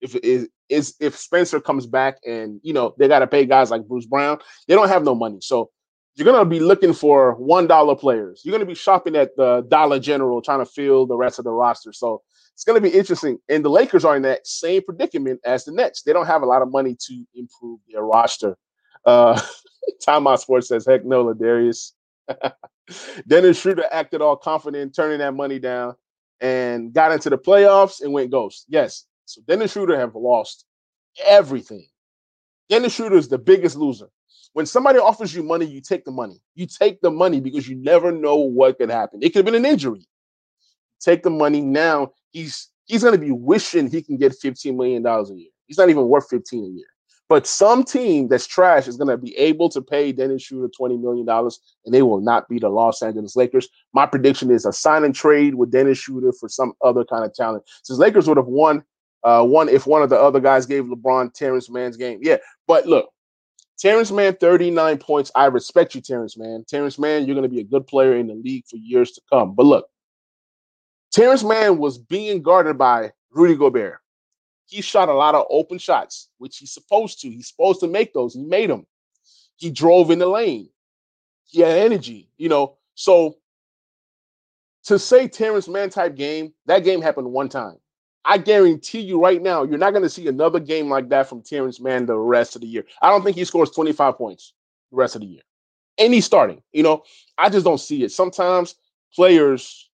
[0.00, 3.46] if if is is if Spencer comes back and you know they got to pay
[3.46, 4.38] guys like Bruce Brown.
[4.66, 5.70] They don't have no money, so
[6.16, 8.42] you're gonna be looking for one dollar players.
[8.44, 11.52] You're gonna be shopping at the Dollar General trying to fill the rest of the
[11.52, 11.92] roster.
[11.92, 12.22] So
[12.54, 13.38] it's gonna be interesting.
[13.48, 16.02] And the Lakers are in that same predicament as the Nets.
[16.02, 18.56] They don't have a lot of money to improve their roster.
[19.04, 19.40] Uh,
[20.06, 21.94] Timeout Sports says, "Heck no, Darius."
[23.26, 25.94] Dennis Schroeder acted all confident, turning that money down,
[26.40, 28.66] and got into the playoffs and went ghost.
[28.68, 30.66] Yes, so Dennis Schroeder have lost
[31.24, 31.86] everything.
[32.68, 34.08] Dennis Schroeder is the biggest loser.
[34.52, 36.40] When somebody offers you money, you take the money.
[36.54, 39.20] You take the money because you never know what could happen.
[39.22, 40.06] It could have been an injury.
[41.00, 42.12] Take the money now.
[42.32, 45.50] He's he's going to be wishing he can get $15 million a year.
[45.66, 46.86] He's not even worth 15 a year.
[47.28, 51.00] But some team that's trash is going to be able to pay Dennis Schroeder $20
[51.00, 53.68] million, and they will not be the Los Angeles Lakers.
[53.94, 57.32] My prediction is a sign and trade with Dennis Schroeder for some other kind of
[57.32, 57.64] talent.
[57.84, 58.82] Since Lakers would have won
[59.24, 62.18] uh, one if one of the other guys gave LeBron Terance Mann's game.
[62.22, 63.08] Yeah, but look,
[63.78, 65.30] Terance Mann, 39 points.
[65.34, 66.64] I respect you, Terance Mann.
[66.68, 69.22] Terance Mann, you're going to be a good player in the league for years to
[69.32, 69.54] come.
[69.54, 69.86] But look,
[71.12, 73.98] Terance Mann was being guarded by Rudy Gobert.
[74.66, 77.28] He shot a lot of open shots, which he's supposed to.
[77.28, 78.34] He's supposed to make those.
[78.34, 78.86] He made them.
[79.56, 80.70] He drove in the lane.
[81.44, 82.76] He had energy, you know.
[82.94, 83.36] So
[84.84, 87.76] to say Terance Mann type game, that game happened one time.
[88.24, 91.42] I guarantee you right now, you're not going to see another game like that from
[91.42, 92.84] Terance Mann the rest of the year.
[93.02, 94.54] I don't think he scores 25 points
[94.90, 95.42] the rest of the year.
[95.98, 96.62] And he's starting.
[96.72, 97.02] You know,
[97.36, 98.12] I just don't see it.
[98.12, 98.76] Sometimes
[99.14, 99.90] players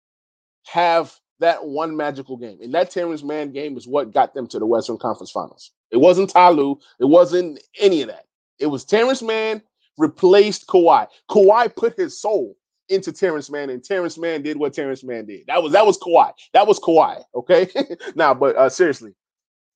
[0.67, 2.59] have that one magical game.
[2.61, 5.71] And that Terance Mann game is what got them to the Western Conference Finals.
[5.91, 6.79] It wasn't Ty Lue.
[6.99, 8.25] It wasn't any of that.
[8.59, 9.61] It was Terance Mann
[9.97, 11.07] replaced Kawhi.
[11.29, 12.55] Kawhi put his soul
[12.89, 15.41] into Terance Mann, and Terance Mann did what Terance Mann did.
[15.47, 16.31] That was that was Kawhi.
[16.53, 17.23] That was Kawhi.
[17.35, 17.69] Okay.
[18.15, 19.13] now, but uh, seriously,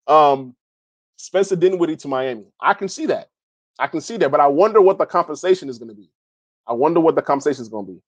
[0.07, 0.55] um,
[1.17, 2.45] Spencer Dinwiddie to Miami.
[2.59, 3.29] I can see that.
[3.79, 6.09] I can see that, but I wonder what the compensation is going to be.
[6.67, 8.01] I wonder what the compensation is going to be.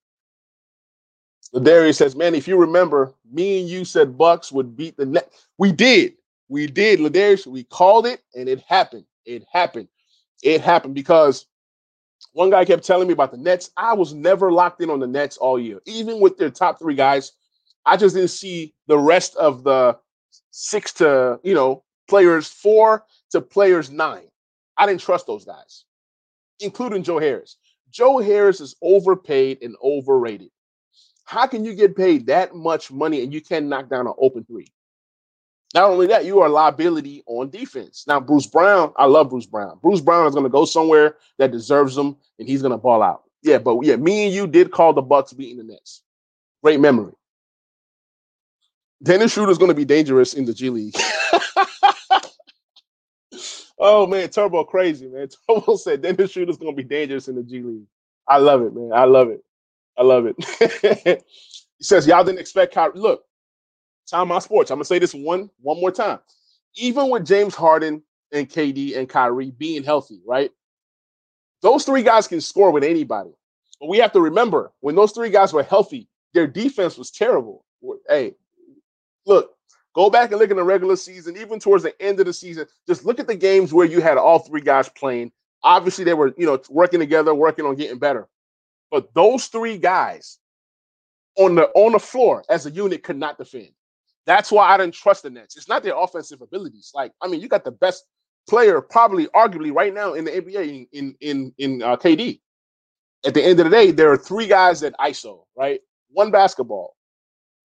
[1.60, 5.32] Darius says, "Man, if you remember, me and you said Bucks would beat the net.
[5.58, 6.14] We did.
[6.48, 7.46] We did, Ladarius.
[7.46, 9.04] We called it, and it happened.
[9.24, 9.88] It happened.
[10.42, 11.46] It happened because
[12.32, 13.70] one guy kept telling me about the Nets.
[13.76, 16.94] I was never locked in on the Nets all year, even with their top three
[16.96, 17.32] guys.
[17.86, 19.96] I just didn't see the rest of the
[20.50, 24.26] six to you know players four to players nine.
[24.76, 25.84] I didn't trust those guys,
[26.60, 27.56] including Joe Harris.
[27.90, 30.50] Joe Harris is overpaid and overrated.
[31.24, 34.44] How can you get paid that much money and you can't knock down an open
[34.44, 34.66] three?
[35.74, 38.04] Not only that, you are a liability on defense.
[38.06, 39.80] Now, Bruce Brown, I love Bruce Brown.
[39.82, 43.02] Bruce Brown is going to go somewhere that deserves him, and he's going to ball
[43.02, 43.24] out.
[43.42, 46.02] Yeah, but yeah, me and you did call the Bucks beating the Nets.
[46.62, 47.12] Great memory.
[49.02, 50.94] Dennis is going to be dangerous in the G League.
[53.78, 55.28] oh man, Turbo crazy man.
[55.50, 57.86] Turbo said Dennis is going to be dangerous in the G League.
[58.26, 58.92] I love it, man.
[58.94, 59.44] I love it.
[59.96, 61.24] I love it.
[61.78, 62.98] he says y'all didn't expect Kyrie.
[62.98, 63.24] Look,
[64.10, 64.70] Time my sports.
[64.70, 66.18] I'm gonna say this one one more time.
[66.76, 68.02] Even with James Harden
[68.32, 70.50] and KD and Kyrie being healthy, right?
[71.62, 73.30] Those three guys can score with anybody.
[73.80, 77.64] But we have to remember when those three guys were healthy, their defense was terrible.
[78.08, 78.34] Hey,
[79.26, 79.54] look,
[79.94, 82.66] Go back and look in the regular season, even towards the end of the season.
[82.86, 85.30] Just look at the games where you had all three guys playing.
[85.62, 88.28] Obviously, they were, you know, working together, working on getting better.
[88.94, 90.38] But those three guys
[91.36, 93.70] on the on the floor as a unit could not defend.
[94.24, 95.56] That's why I didn't trust the Nets.
[95.56, 96.92] It's not their offensive abilities.
[96.94, 98.04] Like, I mean, you got the best
[98.48, 102.38] player, probably arguably right now in the NBA in in in uh, KD.
[103.26, 105.80] At the end of the day, there are three guys that ISO, right?
[106.10, 106.94] One basketball.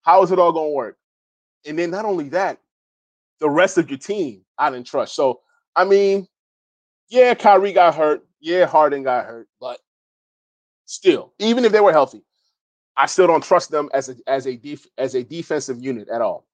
[0.02, 0.98] How is it all going to work?
[1.64, 2.58] And then not only that,
[3.40, 5.14] the rest of your team, I didn't trust.
[5.14, 5.42] So,
[5.76, 6.26] I mean,
[7.08, 8.26] yeah, Kyrie got hurt.
[8.42, 9.80] Yeah, Harden got hurt, but
[10.90, 12.24] still, even if they were healthy,
[12.98, 16.22] I still don't trust them as a as a def, as a defensive unit at
[16.22, 16.46] all.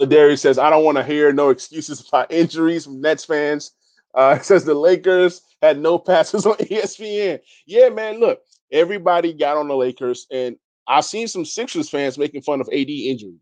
[0.00, 3.72] Ladarius says, I don't want to hear no excuses about injuries from Nets fans.
[4.14, 7.38] Uh, says the Lakers had no passes on ESPN.
[7.66, 10.56] Yeah, man, look, everybody got on the Lakers, and
[10.88, 13.38] I've seen some Sixers fans making fun of AD injury.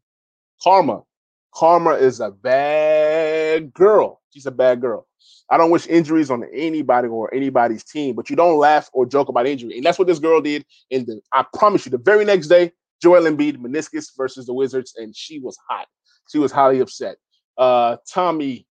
[0.62, 1.02] Karma.
[1.52, 4.20] Karma is a bad girl.
[4.30, 5.06] She's a bad girl.
[5.50, 9.28] I don't wish injuries on anybody or anybody's team, but you don't laugh or joke
[9.28, 9.76] about injury.
[9.76, 10.64] And that's what this girl did.
[10.90, 15.16] And I promise you, the very next day, Joel Embiid meniscus versus the Wizards, and
[15.16, 15.86] she was hot.
[16.30, 17.16] She was highly upset.
[17.56, 18.66] Uh, Tommy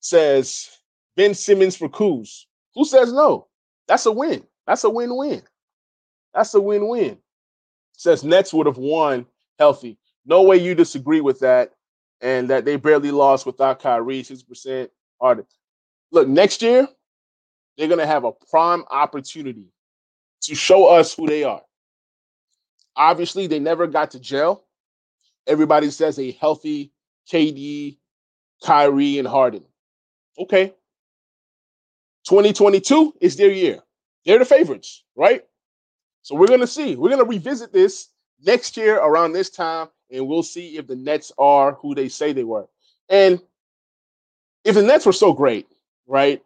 [0.00, 0.68] says
[1.16, 2.42] Ben Simmons for Kuz.
[2.74, 3.48] Who says no?
[3.88, 4.44] That's a win.
[4.66, 5.42] That's a win-win.
[6.34, 7.18] That's a win-win.
[7.92, 9.26] Says Nets would have won
[9.58, 9.98] healthy.
[10.24, 11.72] No way you disagree with that,
[12.20, 14.22] and that they barely lost without Kyrie.
[14.22, 14.90] Six percent.
[16.12, 16.86] Look, next year
[17.76, 19.66] they're gonna have a prime opportunity
[20.42, 21.62] to show us who they are.
[22.96, 24.64] Obviously, they never got to jail.
[25.46, 26.92] Everybody says a healthy
[27.30, 27.96] KD,
[28.62, 29.64] Kyrie, and Harden.
[30.38, 30.74] Okay.
[32.28, 33.80] 2022 is their year.
[34.24, 35.42] They're the favorites, right?
[36.22, 36.94] So we're going to see.
[36.94, 38.08] We're going to revisit this
[38.44, 42.32] next year around this time, and we'll see if the Nets are who they say
[42.32, 42.68] they were.
[43.08, 43.40] And
[44.64, 45.66] if the Nets were so great,
[46.06, 46.42] right?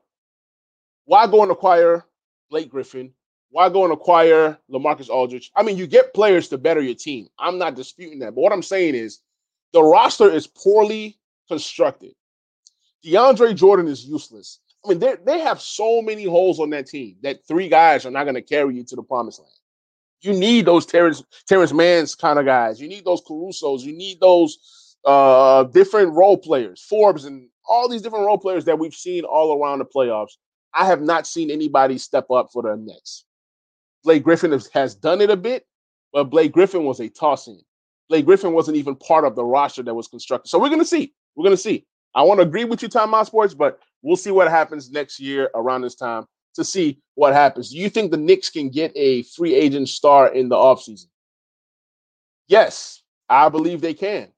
[1.05, 2.05] Why go and acquire
[2.51, 3.13] Blake Griffin?
[3.51, 5.51] Why go and acquire LaMarcus Aldridge?
[5.57, 7.29] I mean, you get players to better your team.
[7.39, 8.35] I'm not disputing that.
[8.35, 9.21] But what I'm saying is
[9.73, 12.15] the roster is poorly constructed.
[13.05, 14.61] DeAndre Jordan is useless.
[14.85, 18.11] I mean, they they have so many holes on that team that three guys are
[18.11, 19.51] not going to carry you to the promised land.
[20.21, 22.81] You need those Terance Terance Mann's kind of guys.
[22.81, 23.85] You need those Caruso's.
[23.85, 28.79] You need those uh, different role players, Forbes, and all these different role players that
[28.79, 30.33] we've seen all around the playoffs.
[30.75, 33.25] I have not seen anybody step up for the Nets.
[34.05, 35.67] Blake Griffin has done it a bit,
[36.13, 37.61] but Blake Griffin was a tossing.
[38.09, 40.49] Blake Griffin wasn't even part of the roster that was constructed.
[40.49, 41.13] So we're going to see.
[41.35, 41.87] We're going to see.
[42.15, 45.19] I want to agree with you, Time Out Sports, but we'll see what happens next
[45.19, 47.71] year around this time to see what happens.
[47.71, 51.07] Do you think the Knicks can get a free agent star in the offseason?
[52.49, 54.29] Yes, I believe they can.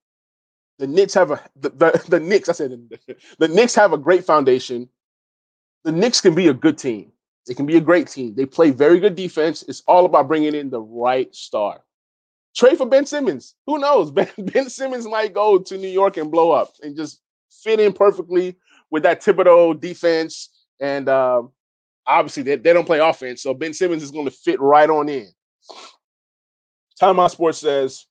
[0.78, 3.98] The Knicks have a the, the, the Knicks, I said the, the Knicks have a
[3.98, 4.88] great foundation.
[5.84, 7.12] The Knicks can be a good team.
[7.46, 8.34] They can be a great team.
[8.34, 9.64] They play very good defense.
[9.66, 11.80] It's all about bringing in the right star.
[12.54, 13.54] Trade for Ben Simmons.
[13.66, 14.10] Who knows?
[14.12, 17.92] Ben, ben Simmons might go to New York and blow up and just fit in
[17.92, 18.56] perfectly
[18.90, 20.50] with that Thibodeau defense.
[20.80, 21.52] And um,
[22.06, 23.42] obviously, they, they don't play offense.
[23.42, 25.28] So Ben Simmons is going to fit right on in.
[27.00, 28.06] Time Out Sports says,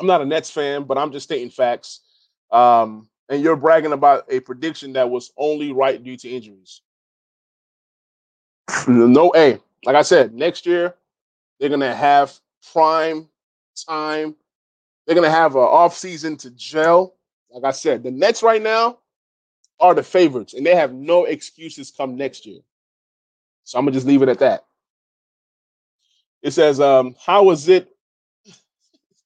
[0.00, 2.00] I'm not a Nets fan, but I'm just stating facts.
[2.50, 6.80] Um, and you're bragging about a prediction that was only right due to injuries.
[8.88, 10.94] no, a like I said, next year
[11.58, 12.32] they're gonna have
[12.72, 13.28] prime
[13.86, 14.34] time.
[15.06, 17.14] They're gonna have an off season to gel.
[17.50, 18.98] Like I said, the Nets right now
[19.78, 22.60] are the favorites, and they have no excuses come next year.
[23.64, 24.64] So I'm gonna just leave it at that.
[26.42, 27.94] It says, um, "How was it?"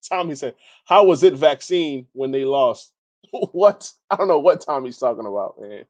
[0.09, 2.93] Tommy said, "How was it vaccine when they lost?"
[3.31, 3.91] what?
[4.11, 5.85] I don't know what Tommy's talking about, man.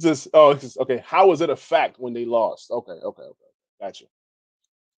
[0.00, 1.02] Just oh, just, okay.
[1.04, 2.70] How was it a fact when they lost?
[2.70, 3.50] Okay, okay, okay.
[3.80, 4.04] Gotcha.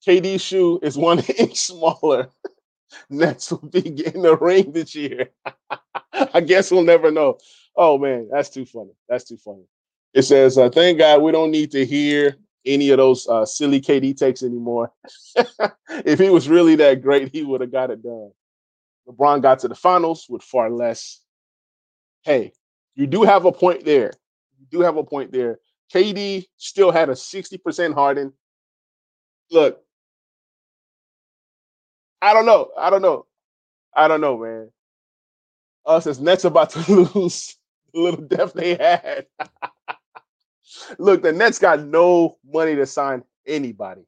[0.06, 2.28] KD's shoe is one inch smaller.
[3.10, 5.30] Nets will be getting the ring this year.
[6.12, 7.38] I guess we'll never know.
[7.76, 8.92] Oh man, that's too funny.
[9.08, 9.64] That's too funny.
[10.12, 12.36] It says, uh, "Thank God we don't need to hear
[12.66, 14.92] any of those uh, silly KD takes anymore.
[15.88, 18.30] if he was really that great, he would have got it done.
[19.08, 21.20] LeBron got to the finals with far less.
[22.22, 22.52] Hey,
[22.94, 24.12] you do have a point there.
[24.58, 25.58] You do have a point there.
[25.92, 28.32] KD still had a 60% Harden.
[29.50, 29.80] Look,
[32.22, 32.70] I don't know.
[32.78, 33.26] I don't know.
[33.94, 34.70] I don't know, man.
[35.84, 37.56] Us as Nets about to lose
[37.92, 39.26] the little depth they had.
[40.98, 44.02] Look, the Nets got no money to sign anybody.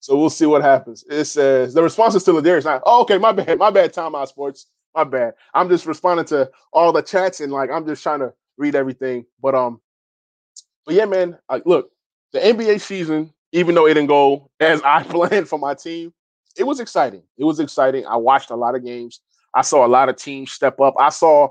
[0.00, 1.04] So we'll see what happens.
[1.08, 2.64] It says the response is to Ladarius.
[2.64, 3.92] Not, oh, okay, my bad, my bad.
[3.92, 4.66] Time out, sports.
[4.94, 5.34] My bad.
[5.54, 9.24] I'm just responding to all the chats and like I'm just trying to read everything.
[9.40, 9.80] But um,
[10.84, 11.38] but yeah, man.
[11.48, 11.90] Like, look,
[12.32, 16.12] the NBA season, even though it didn't go as I planned for my team,
[16.56, 17.22] it was exciting.
[17.38, 18.06] It was exciting.
[18.06, 19.20] I watched a lot of games.
[19.54, 20.94] I saw a lot of teams step up.
[20.98, 21.50] I saw,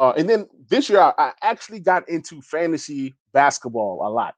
[0.00, 4.34] uh, and then this year I, I actually got into fantasy basketball a lot,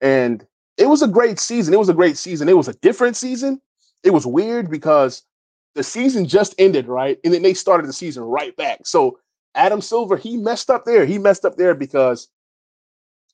[0.00, 0.46] and
[0.78, 1.74] it was a great season.
[1.74, 2.48] It was a great season.
[2.48, 3.60] It was a different season.
[4.04, 5.22] It was weird because
[5.74, 7.18] the season just ended, right?
[7.24, 8.86] And then they started the season right back.
[8.86, 9.18] So
[9.54, 11.06] Adam Silver, he messed up there.
[11.06, 12.28] He messed up there because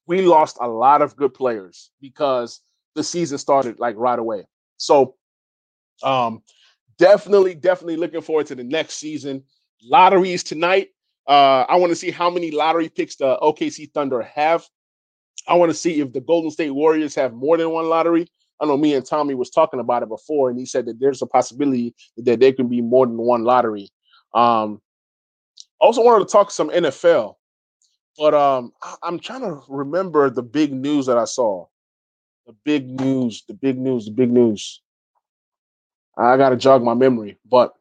[0.07, 2.61] we lost a lot of good players because
[2.95, 4.47] the season started like right away.
[4.77, 5.15] So
[6.03, 6.43] um
[6.99, 9.43] definitely, definitely looking forward to the next season.
[9.83, 10.89] Lotteries tonight.
[11.27, 14.65] Uh, I want to see how many lottery picks the OKC Thunder have.
[15.47, 18.27] I want to see if the Golden State Warriors have more than one lottery.
[18.61, 21.23] I know me and Tommy was talking about it before, and he said that there's
[21.23, 23.89] a possibility that there can be more than one lottery.
[24.35, 24.83] Um,
[25.81, 27.37] also wanted to talk some NFL,
[28.19, 31.67] but um, I- I'm trying to remember the big news that I saw.
[32.47, 34.83] The big news, the big news, the big news.
[36.19, 37.73] I got to jog my memory, but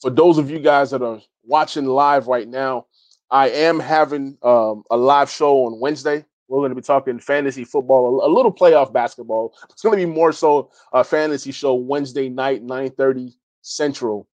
[0.00, 2.86] for those of you guys that are watching live right now,
[3.30, 6.24] I am having um, a live show on Wednesday.
[6.48, 9.54] We're going to be talking fantasy football, a, little playoff basketball.
[9.70, 13.32] It's going to be more so a fantasy show Wednesday night, 9:30
[13.62, 14.28] Central.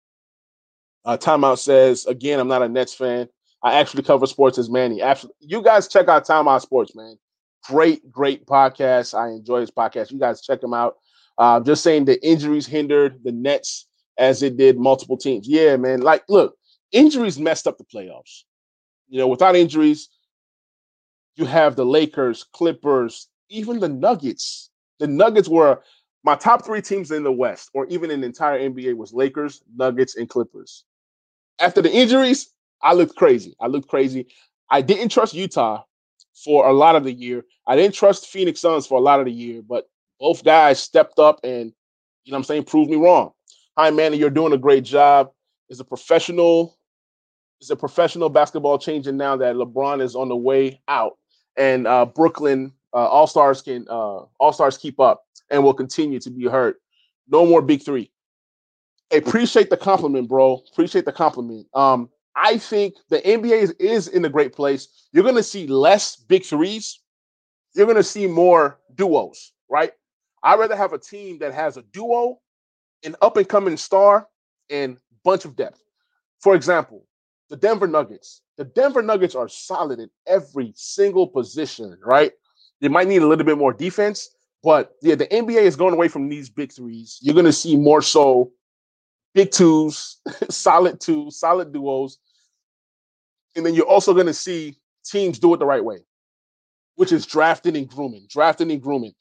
[1.05, 3.29] Uh, Timeout says again, I'm not a Nets fan.
[3.63, 5.01] I actually cover sports as Manny.
[5.01, 7.17] Actually, you guys check out Timeout Sports, man.
[7.63, 9.17] Great, great podcast.
[9.17, 10.11] I enjoy this podcast.
[10.11, 10.97] You guys check them out.
[11.37, 13.87] Uh, just saying the injuries hindered the Nets
[14.17, 15.47] as it did multiple teams.
[15.47, 16.01] Yeah, man.
[16.01, 16.57] Like, look,
[16.91, 18.43] injuries messed up the playoffs.
[19.09, 20.09] You know, without injuries,
[21.35, 24.69] you have the Lakers, Clippers, even the Nuggets.
[24.99, 25.81] The Nuggets were
[26.23, 29.61] my top three teams in the West, or even in the entire NBA, was Lakers,
[29.75, 30.83] Nuggets, and Clippers.
[31.59, 32.49] After the injuries,
[32.81, 33.55] I looked crazy.
[33.61, 34.27] I looked crazy.
[34.69, 35.83] I didn't trust Utah
[36.33, 37.45] for a lot of the year.
[37.65, 41.19] I didn't trust Phoenix Suns for a lot of the year, but both guys stepped
[41.19, 41.71] up and
[42.23, 43.31] you know what I'm saying, proved me wrong.
[43.77, 45.31] Hi, Manny, you're doing a great job.
[45.69, 46.76] Is a professional,
[47.61, 51.17] is a professional basketball changing now that LeBron is on the way out,
[51.55, 56.19] and uh, Brooklyn uh, All Stars can uh, All Stars keep up and will continue
[56.19, 56.77] to be hurt.
[57.27, 58.11] No more big three.
[59.11, 60.63] Appreciate the compliment, bro.
[60.71, 61.67] Appreciate the compliment.
[61.73, 65.07] Um, I think the NBA is, is in a great place.
[65.11, 66.99] You're going to see less big threes.
[67.73, 69.91] You're going to see more duos, right?
[70.43, 72.39] I'd rather have a team that has a duo,
[73.03, 74.27] an up and coming star,
[74.69, 75.81] and bunch of depth.
[76.39, 77.06] For example,
[77.49, 78.41] the Denver Nuggets.
[78.57, 82.31] The Denver Nuggets are solid in every single position, right?
[82.81, 84.29] They might need a little bit more defense,
[84.63, 87.19] but yeah, the NBA is going away from these big threes.
[87.21, 88.51] You're going to see more so
[89.33, 90.17] big twos,
[90.49, 92.17] solid twos, solid duos.
[93.55, 95.99] And then you're also going to see teams do it the right way,
[96.95, 99.13] which is drafting and grooming, drafting and grooming.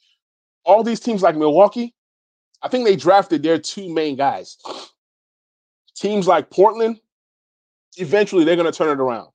[0.65, 1.95] All these teams like Milwaukee,
[2.63, 4.59] I think they drafted their two main guys.
[5.95, 7.01] Teams like Portland,
[7.97, 9.29] eventually they're going to turn it around.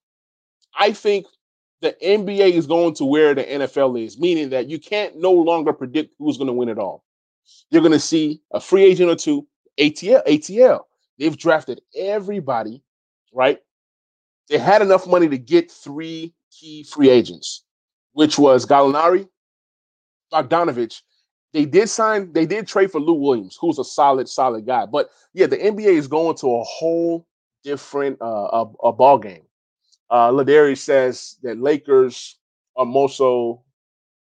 [0.78, 1.26] I think
[1.82, 5.74] the NBA is going to where the NFL is, meaning that you can't no longer
[5.74, 7.04] predict who's going to win it all.
[7.70, 9.48] You're going to see a free agent or two,
[9.80, 10.82] ATL, ATL.
[11.18, 12.84] They've drafted everybody,
[13.34, 13.60] right?
[14.50, 17.64] They had enough money to get three key free agents,
[18.14, 19.28] which was Gallinari,
[20.32, 21.02] Bogdanovic.
[21.54, 24.86] They did sign, they did trade for Lou Williams, who's a solid, solid guy.
[24.86, 27.26] But yeah, the NBA is going to a whole
[27.64, 29.44] different uh, a, a ball game.
[30.10, 32.38] Uh, Ladari says that Lakers
[32.76, 33.64] are more so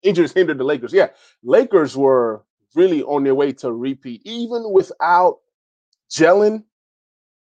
[0.02, 0.92] injuries hindered the Lakers.
[0.92, 1.08] Yeah,
[1.42, 5.38] Lakers were really on their way to repeat, even without
[6.10, 6.64] gelling.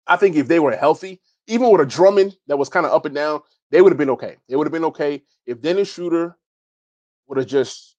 [0.07, 3.05] I think if they were healthy, even with a Drummond that was kind of up
[3.05, 4.37] and down, they would have been okay.
[4.49, 6.37] They would have been okay if Dennis Schroeder
[7.27, 7.97] would have just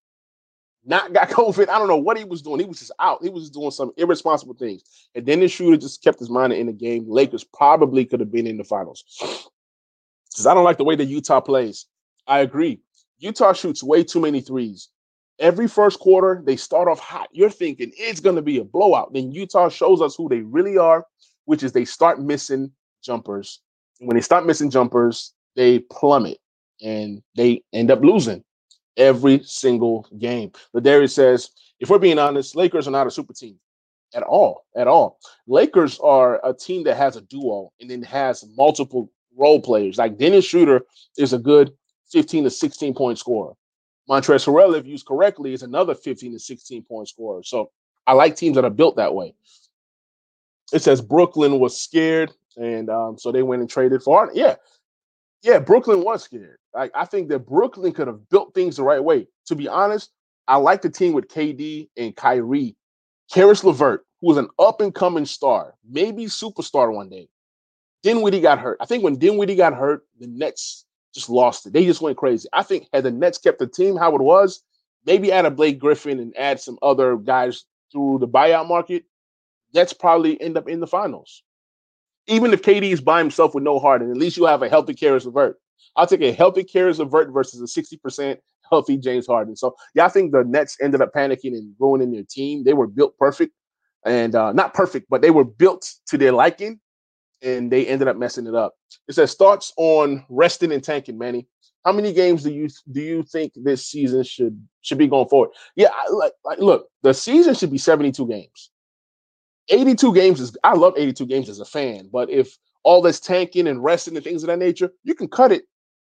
[0.89, 1.69] not got COVID.
[1.69, 2.59] I don't know what he was doing.
[2.59, 3.23] He was just out.
[3.23, 4.83] He was doing some irresponsible things.
[5.15, 7.05] And Dennis Schroeder just kept his mind in the game.
[7.07, 9.03] Lakers probably could have been in the finals.
[10.31, 11.87] Because I don't like the way that Utah plays.
[12.27, 12.79] I agree.
[13.17, 14.89] Utah shoots way too many threes.
[15.39, 17.29] Every first quarter, they start off hot.
[17.31, 19.11] You're thinking it's going to be a blowout.
[19.11, 21.03] Then Utah shows us who they really are,
[21.45, 22.71] which is they start missing
[23.03, 23.59] jumpers.
[23.97, 26.37] When they start missing jumpers, they plummet
[26.79, 28.43] and they end up losing
[29.00, 30.52] every single game.
[30.74, 33.58] But Darius says, if we're being honest, Lakers are not a super team
[34.14, 34.66] at all.
[34.76, 35.20] At all.
[35.47, 39.97] Lakers are a team that has a duo and then has multiple role players.
[39.97, 40.82] Like Dennis Schroeder
[41.18, 41.72] is a good
[42.12, 43.54] 15 to 16 point scorer.
[44.10, 47.43] Montrezl Harrell, if used correctly, is another 15 to 16 point scorer.
[47.43, 47.72] So
[48.08, 49.36] I like teams that are built that way.
[50.74, 54.30] It says Brooklyn was scared, and um, so they went and traded for.
[54.34, 54.56] Yeah,
[55.41, 56.57] yeah, Brooklyn was scared.
[56.73, 59.27] Like I think that Brooklyn could have built things the right way.
[59.47, 60.11] To be honest,
[60.47, 62.75] I like the team with KD and Kyrie.
[63.31, 67.29] Caris LeVert, who was an up and coming star, maybe superstar one day.
[68.01, 68.77] Dinwiddie got hurt.
[68.79, 71.73] I think when Dinwiddie got hurt, the Nets just lost it.
[71.73, 72.47] They just went crazy.
[72.53, 74.63] I think had the Nets kept the team how it was,
[75.05, 79.03] maybe add a Blake Griffin and add some other guys through the buyout market,
[79.73, 81.43] Nets probably end up in the finals.
[82.30, 84.93] Even if KD is by himself with no Harden, at least you have a healthy
[84.93, 85.55] Caris LeVert.
[85.95, 88.38] I'll take a healthy Caris LeVert versus a 60%
[88.69, 89.55] healthy James Harden.
[89.55, 92.63] So yeah, I think the Nets ended up panicking and ruining their team.
[92.63, 93.53] They were built perfect
[94.05, 96.80] and uh, not perfect, but they were built to their liking
[97.41, 98.73] and they ended up messing it up.
[99.07, 101.47] It says thoughts on resting and tanking, Manny.
[101.86, 105.51] How many games do you do you think this season should should be going forward?
[105.75, 108.71] Yeah, like, like look, the season should be 72 games.
[109.70, 113.67] 82 games is I love 82 games as a fan, but if all this tanking
[113.67, 115.63] and resting and things of that nature, you can cut it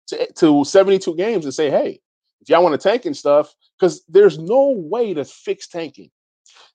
[0.07, 1.99] to, to 72 games and say, hey,
[2.41, 6.09] if y'all want to tank and stuff, because there's no way to fix tanking.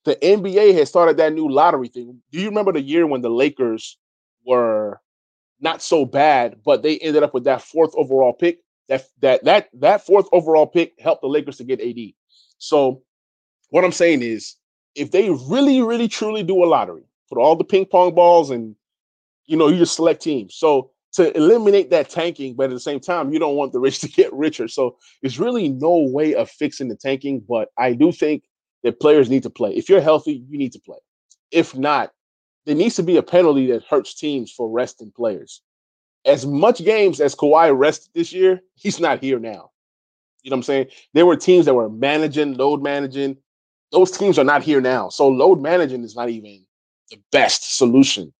[0.04, 2.20] The NBA has started that new lottery thing.
[2.30, 3.98] Do you remember the year when the Lakers
[4.44, 5.00] were
[5.60, 8.60] not so bad, but they ended up with that fourth overall pick.
[8.88, 12.12] That that that that fourth overall pick helped the Lakers to get AD.
[12.58, 13.02] So
[13.70, 14.56] what I'm saying is
[14.96, 18.74] if they really, really truly do a lottery, put all the ping pong balls and
[19.46, 20.54] you know, you just select teams.
[20.54, 24.00] So to eliminate that tanking, but at the same time, you don't want the rich
[24.00, 24.68] to get richer.
[24.68, 27.44] So there's really no way of fixing the tanking.
[27.48, 28.44] But I do think
[28.82, 29.74] that players need to play.
[29.74, 30.98] If you're healthy, you need to play.
[31.50, 32.12] If not,
[32.66, 35.62] there needs to be a penalty that hurts teams for resting players.
[36.24, 39.70] As much games as Kawhi rested this year, he's not here now.
[40.42, 40.86] You know what I'm saying?
[41.14, 43.36] There were teams that were managing, load managing.
[43.92, 45.08] Those teams are not here now.
[45.08, 46.64] So load managing is not even
[47.10, 48.32] the best solution.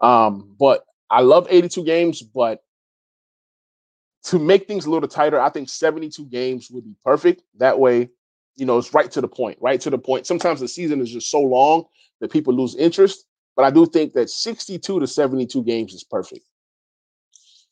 [0.00, 2.62] Um, but I love 82 games, but
[4.24, 7.42] to make things a little tighter, I think 72 games would be perfect.
[7.58, 8.10] That way,
[8.56, 10.26] you know, it's right to the point, right to the point.
[10.26, 11.84] Sometimes the season is just so long
[12.20, 13.24] that people lose interest.
[13.56, 16.46] But I do think that 62 to 72 games is perfect.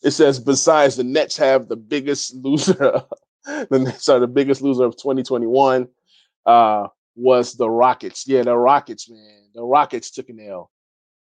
[0.03, 3.03] It says, besides the Nets have the biggest loser,
[3.45, 5.89] the Nets are the biggest loser of 2021,
[6.47, 6.89] uh,
[7.19, 8.27] was the Rockets.
[8.27, 9.43] Yeah, the Rockets, man.
[9.55, 10.71] The Rockets took an L.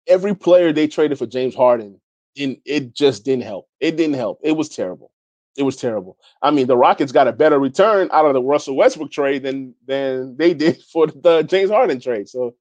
[0.08, 2.02] Every player they traded for James Harden,
[2.36, 3.68] in it just didn't help.
[3.80, 4.40] It didn't help.
[4.44, 5.12] It was terrible.
[5.56, 6.18] It was terrible.
[6.42, 9.76] I mean, the Rockets got a better return out of the Russell Westbrook trade than
[9.88, 12.28] than they did for the James Harden trade.
[12.28, 12.56] So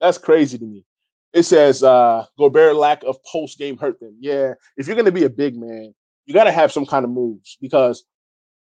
[0.00, 0.84] that's crazy to me.
[1.34, 4.16] It says uh Gobert lack of post game hurt them.
[4.18, 7.10] Yeah, if you're to be a big man, you got to have some kind of
[7.10, 8.04] moves because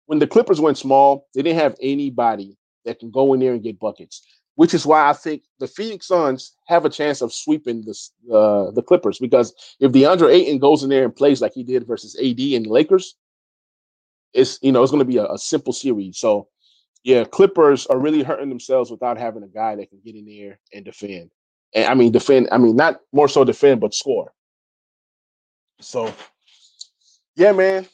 [0.06, 3.62] when the Clippers went small, they didn't have anybody that can go in there and
[3.62, 4.22] get buckets.
[4.56, 8.70] Which is why I think the Phoenix Suns have a chance of sweeping this, uh,
[8.70, 12.14] the Clippers because if DeAndre Ayton goes in there and plays like he did versus
[12.16, 13.16] AD and the Lakers,
[14.32, 16.18] it's you know it's going to be a, a simple series.
[16.18, 16.48] So
[17.02, 20.60] yeah, Clippers are really hurting themselves without having a guy that can get in there
[20.72, 21.30] and defend
[21.74, 22.48] and I mean defend.
[22.52, 24.32] I mean not more so defend, but score.
[25.80, 26.14] So,
[27.36, 27.86] yeah, man,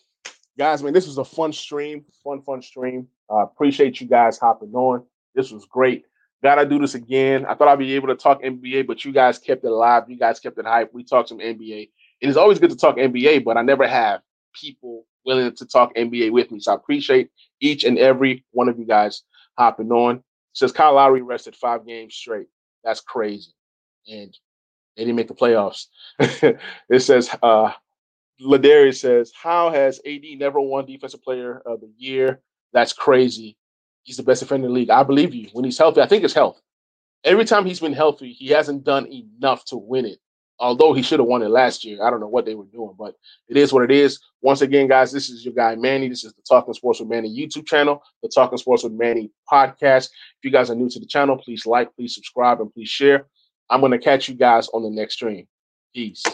[0.60, 3.08] guys, man, this was a fun stream, fun, fun stream.
[3.32, 5.02] Uh, appreciate you guys hopping on.
[5.34, 6.04] This was great.
[6.42, 7.46] Gotta do this again.
[7.46, 10.04] I thought I'd be able to talk NBA, but you guys kept it alive.
[10.08, 10.92] You guys kept it hype.
[10.92, 11.88] We talked some NBA.
[12.20, 14.20] It is always good to talk NBA, but I never have
[14.54, 16.60] people willing to talk NBA with me.
[16.60, 17.30] So I appreciate
[17.60, 19.22] each and every one of you guys
[19.56, 20.16] hopping on.
[20.16, 22.48] It says Kyle Lowry rested five games straight.
[22.84, 23.54] That's crazy
[24.06, 24.36] and
[24.96, 25.86] they didn't make the playoffs.
[26.18, 27.72] it says, uh,
[28.40, 32.40] Ladarius says, How has AD never won Defensive Player of the Year?
[32.72, 33.56] That's crazy.
[34.02, 34.90] He's the best defender in the league.
[34.90, 35.48] I believe you.
[35.52, 36.60] When he's healthy, I think it's health.
[37.24, 40.18] Every time he's been healthy, he hasn't done enough to win it.
[40.58, 42.02] Although he should have won it last year.
[42.04, 43.14] I don't know what they were doing, but
[43.48, 44.18] it is what it is.
[44.42, 46.08] Once again, guys, this is your guy Manny.
[46.08, 50.06] This is the Talking Sports with Manny YouTube channel, the Talking Sports with Manny podcast.
[50.06, 53.26] If you guys are new to the channel, please like, please subscribe, and please share.
[53.70, 55.46] I'm going to catch you guys on the next stream.
[55.94, 56.24] Peace.